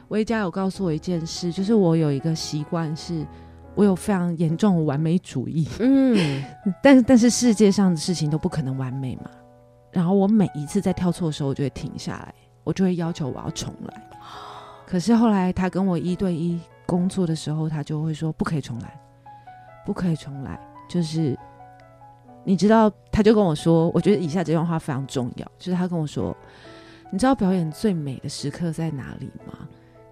[0.10, 3.26] 维嘉有告诉我一件事，就是我有一个习惯是。
[3.76, 6.44] 我有非常严重的完美主义，嗯，
[6.84, 9.30] 但是但是世界上的事情都不可能完美嘛。
[9.92, 14.04] 然后我每一次在跳错的时候，我就会停下来，我就会要求我要重来。
[14.86, 19.00] 可是后来他跟我一对一工作的时候，他就会说不可以重来，
[19.86, 20.60] 不可以重来。
[20.90, 21.38] 就是
[22.44, 26.36] 你知道，他就跟我说，我觉得以下这段话非常重要，就是他跟我说，
[27.12, 29.68] 你知道表演最美的时刻在哪里吗？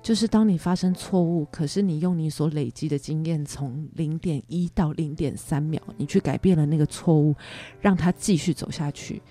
[0.08, 7.36] 就是当你发生错误，可是你用你所累积的经验，从零点一到零点三秒，你去改变了那个错误，
[7.82, 9.22] 让它继续走下去。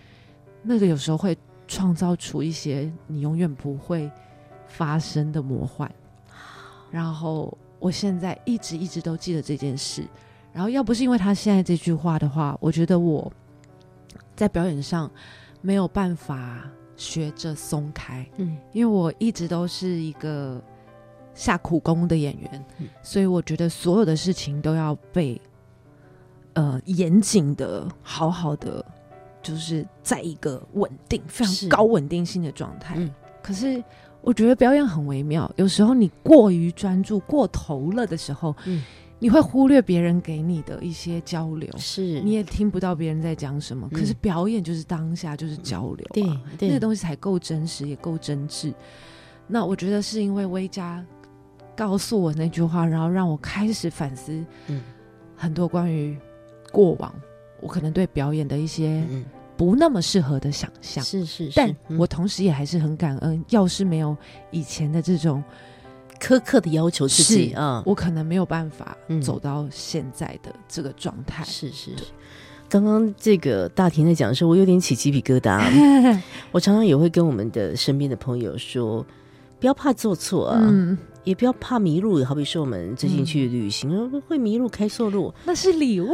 [0.63, 1.35] 那个有时候会
[1.67, 4.11] 创造出一些你永远不会
[4.67, 5.91] 发生的魔幻。
[6.91, 10.05] 然后我现在一直一直都记得这件事。
[10.53, 13.33] 然后要不是因为他现在这句话的话，我觉得我
[14.35, 15.11] 在表演上
[15.63, 18.27] 没有办法学着松开。
[18.37, 18.57] 嗯。
[18.73, 20.63] 因为我一直都是一个
[21.35, 22.89] 下苦功的演员，嗯。
[23.03, 25.41] 所以我觉得所有的事情都要被
[26.55, 28.85] 呃严谨的、好好的
[29.43, 32.95] 就是在一个稳定、非常高稳定性的状态。
[32.99, 33.11] 嗯。
[33.43, 33.83] 可是
[34.23, 38.83] 我觉得表演很微妙，有时候你过于专注、过头了的时候，嗯
[39.19, 42.21] 你会忽略别人给你的一些交流，是。
[42.21, 43.89] 你也听不到别人在讲什么。
[43.91, 43.99] 嗯。
[43.99, 46.23] 可是表演就是当下就是交流、啊，对
[46.59, 46.69] 对。
[46.69, 48.75] 那个东西才够真实，也够真挚。
[49.47, 51.05] 那我觉得是因为威嘉
[51.75, 54.83] 告诉我那句话，然后让我开始反思，嗯。
[55.35, 56.17] 很多关于
[56.73, 57.15] 过往
[57.61, 59.25] 我可能对表演的一些嗯。
[59.57, 61.03] 不那么适合的想象。
[61.03, 61.53] 是是，是。
[61.57, 61.97] 但嗯。
[61.97, 64.15] 我同时也还是很感恩，要是没有
[64.51, 65.43] 以前的这种，
[66.21, 69.21] 苛刻的要求自己是啊，我可能没有办法嗯。
[69.21, 71.45] 走到现在的这个状态。
[71.45, 72.05] 是是是。
[72.69, 75.61] 刚刚这个大婷在讲的时候，我有点起鸡皮疙瘩。
[76.51, 79.07] 我常常也会跟我们的身边的朋友说，
[79.61, 82.25] 不要怕做错啊，嗯，也不要怕迷路。
[82.25, 86.09] 好比说我们最近去旅行，呃会迷路、开错路，那是礼物，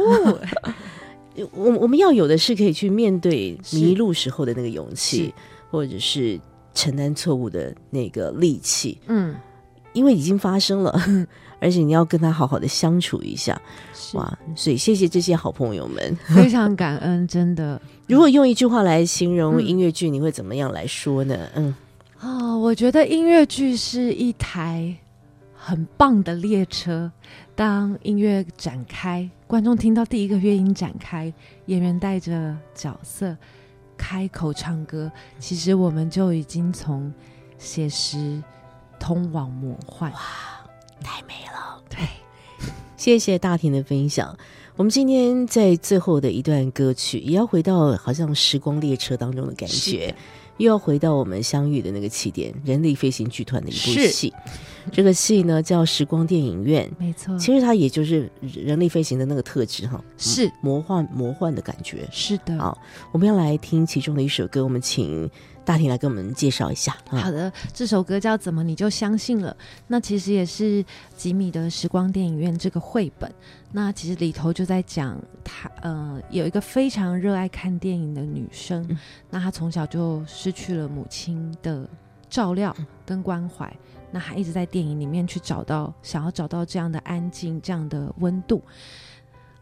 [1.51, 5.33] 我我们要有的是可以去面对迷路时候的那个勇气，
[5.71, 6.39] 或者是
[6.75, 9.35] 承担错误的那个力气，嗯，
[9.93, 11.25] 因为已经发生了，嗯
[11.59, 13.59] 而且你要跟他好好的相处一下。
[14.13, 16.15] 哇，所以谢谢这些好朋友们。
[16.35, 17.81] 非常感恩，真的。
[18.07, 21.37] 如果用一句话来形容嗯音乐剧，你会怎么样来说呢？
[21.55, 21.73] 嗯，
[22.19, 24.95] 哦，我觉得音乐剧是一台
[25.55, 27.11] 很棒的列车。
[27.55, 31.31] 当音乐展开，观众听到第一个乐音展开，
[31.67, 33.37] 演员带着角色
[33.95, 37.13] 开口唱歌，其实我们就已经从
[37.57, 38.41] 写实
[39.03, 40.09] 通往魔幻。
[40.13, 40.19] 哇
[41.03, 41.83] 太美了。
[41.89, 41.99] 对，
[42.95, 44.33] 谢谢大婷的分享。
[44.77, 50.15] 我们今天在最后的一段歌曲，也要回到好像时光列车当中的感觉，
[50.55, 53.77] 又要回到我们相遇的那个起点——人力飞行剧团的一部
[54.09, 54.33] 戏。
[54.91, 62.07] 这个戏呢叫《时光电影院》，没错，其实它也就是人力飞行的那个特质哈，是魔幻魔幻的感觉。
[62.11, 62.57] 是的。
[62.57, 62.77] 好，
[63.11, 65.29] 我们要来听其中的一首歌，我们请
[65.65, 66.95] 大婷来给我们介绍一下。
[67.09, 69.55] 啊好的，这首歌叫《怎么你就相信了》。
[69.87, 70.83] 那其实也是
[71.15, 73.31] 吉米的《时光电影院》这个绘本。
[73.71, 78.97] 那其实里头就在讲他，呃，有一个非常热爱看电影的女生，嗯
[79.31, 81.89] 那她从小就失去了母亲的
[82.29, 83.75] 照料跟关怀，
[84.13, 88.61] 那还一直在电影里面去找到，想要找到这样的安静，这样的温度。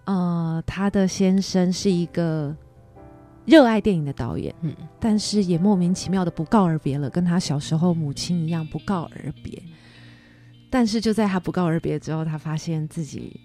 [0.04, 2.54] 呃，他的先生是一个
[3.46, 4.54] 热爱电影的导演。
[4.60, 9.64] 嗯，但是也莫名其妙的不告而别了，跟他小时候母亲一样不告而别。
[10.70, 13.40] 但是就在他不告而别之后，他发现自己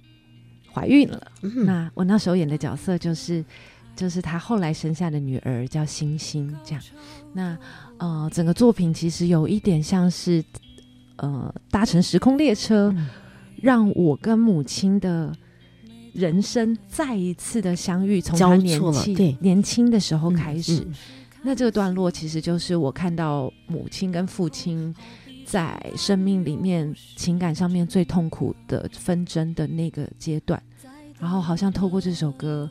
[0.73, 1.31] 怀孕了。
[1.43, 3.45] 嗯那我那时候演的角色就是，
[3.95, 6.83] 就是他后来生下的女儿叫星星，这样。
[7.33, 7.57] 那
[7.99, 10.43] 呃，整个作品其实有一点像是
[11.17, 13.09] 呃搭乘时空列车，嗯
[13.62, 15.33] 让我跟母亲的
[16.12, 20.81] 人生再一次的相遇，从他年轻对年轻的时候嗯开始。
[20.81, 20.95] 嗯
[21.43, 24.93] 那这个段落其实就是我看到母亲跟父亲
[25.45, 30.61] 在生命里面情感上面最痛苦的纷争的那个阶段，
[31.21, 32.69] 然后好像透过这首歌，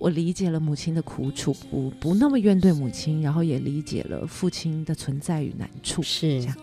[0.00, 6.02] 我理解了母亲的苦楚，不不那么怨对母亲，然后也理解了父亲的存在与难处。
[6.02, 6.56] 是这样。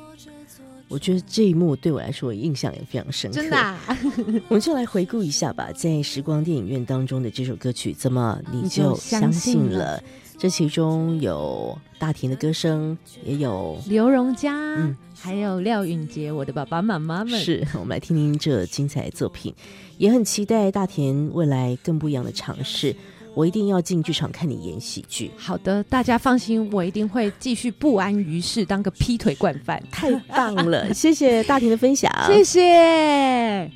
[0.91, 3.35] 我觉得这一幕对我来说印象也非常深刻。
[3.37, 3.97] 真的、啊，
[4.49, 10.03] 我们就来回顾一下吧，在时光电影院当中的这首歌曲《怎么你就相相信了
[10.37, 19.53] 这其中有大田的歌声，也有刘荣佳，嗯还有廖允杰，我的爸爸妈妈们，是我们来听听这精彩的作品，
[19.97, 22.95] 也很期待大田未来更不一样的尝试。
[23.33, 29.81] 我一定要进剧场看你演喜剧，好的，大家放心，我一定会继续不安于世，当个劈腿惯犯。
[29.89, 30.91] 太棒了！
[30.93, 33.71] 谢谢大田的分享，谢谢。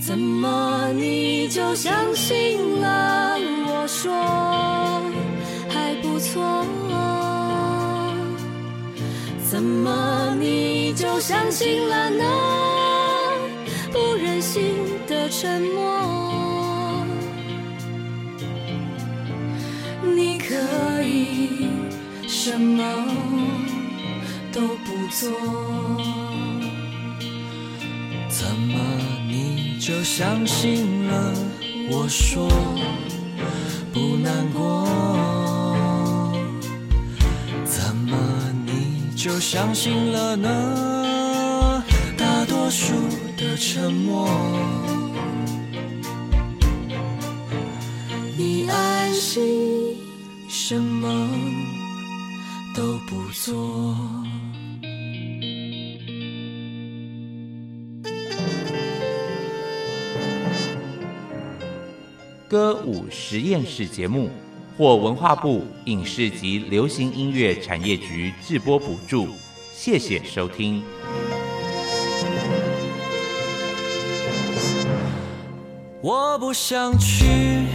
[0.00, 3.36] 怎么你就相信了？
[3.66, 4.10] 我说
[5.68, 6.64] 还不错。
[9.50, 12.24] 怎么你就相信了呢？
[13.98, 14.76] 不忍心
[15.08, 17.04] 的沉默。
[20.14, 20.54] 你可
[21.02, 21.66] 以
[22.28, 22.84] 什么
[24.52, 25.32] 都不做。
[28.28, 28.78] 怎么
[29.26, 31.34] 你就相信了？
[31.90, 32.48] 我说
[33.92, 34.86] 不难过。
[37.64, 38.16] 怎么
[38.64, 41.84] 你就相信了呢？
[42.16, 42.94] 大多数
[43.38, 44.28] 的沉默。
[48.36, 49.96] 你安心，
[50.48, 51.30] 什么
[52.74, 54.04] 都不做。
[62.48, 64.30] 歌舞实验室节目，
[64.76, 69.28] 获文化部影视及流行音乐产业局制播补助。
[69.72, 70.82] 谢谢收听。
[76.10, 77.66] 我不想去，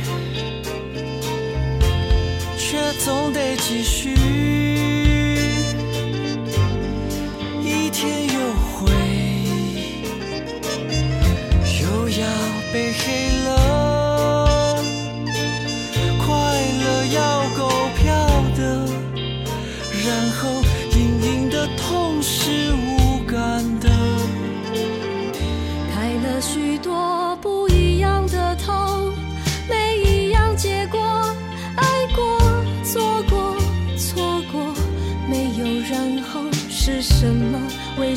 [2.58, 4.73] 却总得继续。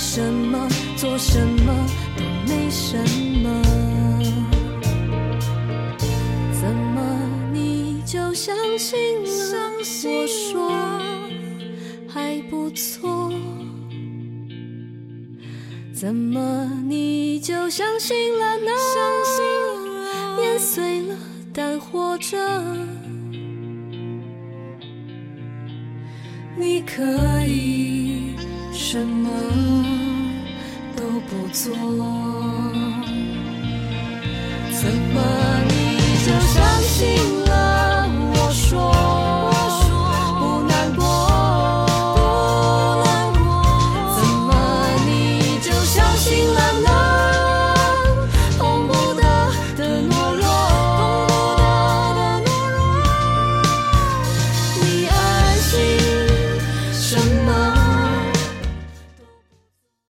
[0.08, 0.68] 什么？
[0.96, 1.86] 做什么
[2.16, 2.96] 都没什
[3.42, 3.62] 么。
[6.52, 7.02] 怎么
[7.52, 9.28] 你就相信了？
[10.04, 10.70] 我说
[12.08, 13.32] 还不错。
[15.92, 18.70] 怎么你就相信了呢？
[20.38, 21.16] 年岁了，
[21.52, 22.38] 但活着，
[26.56, 27.02] 你可
[27.46, 28.34] 以
[28.72, 29.30] 什么
[31.56, 31.72] 做。
[34.78, 35.22] 怎么
[35.68, 37.35] 你就相信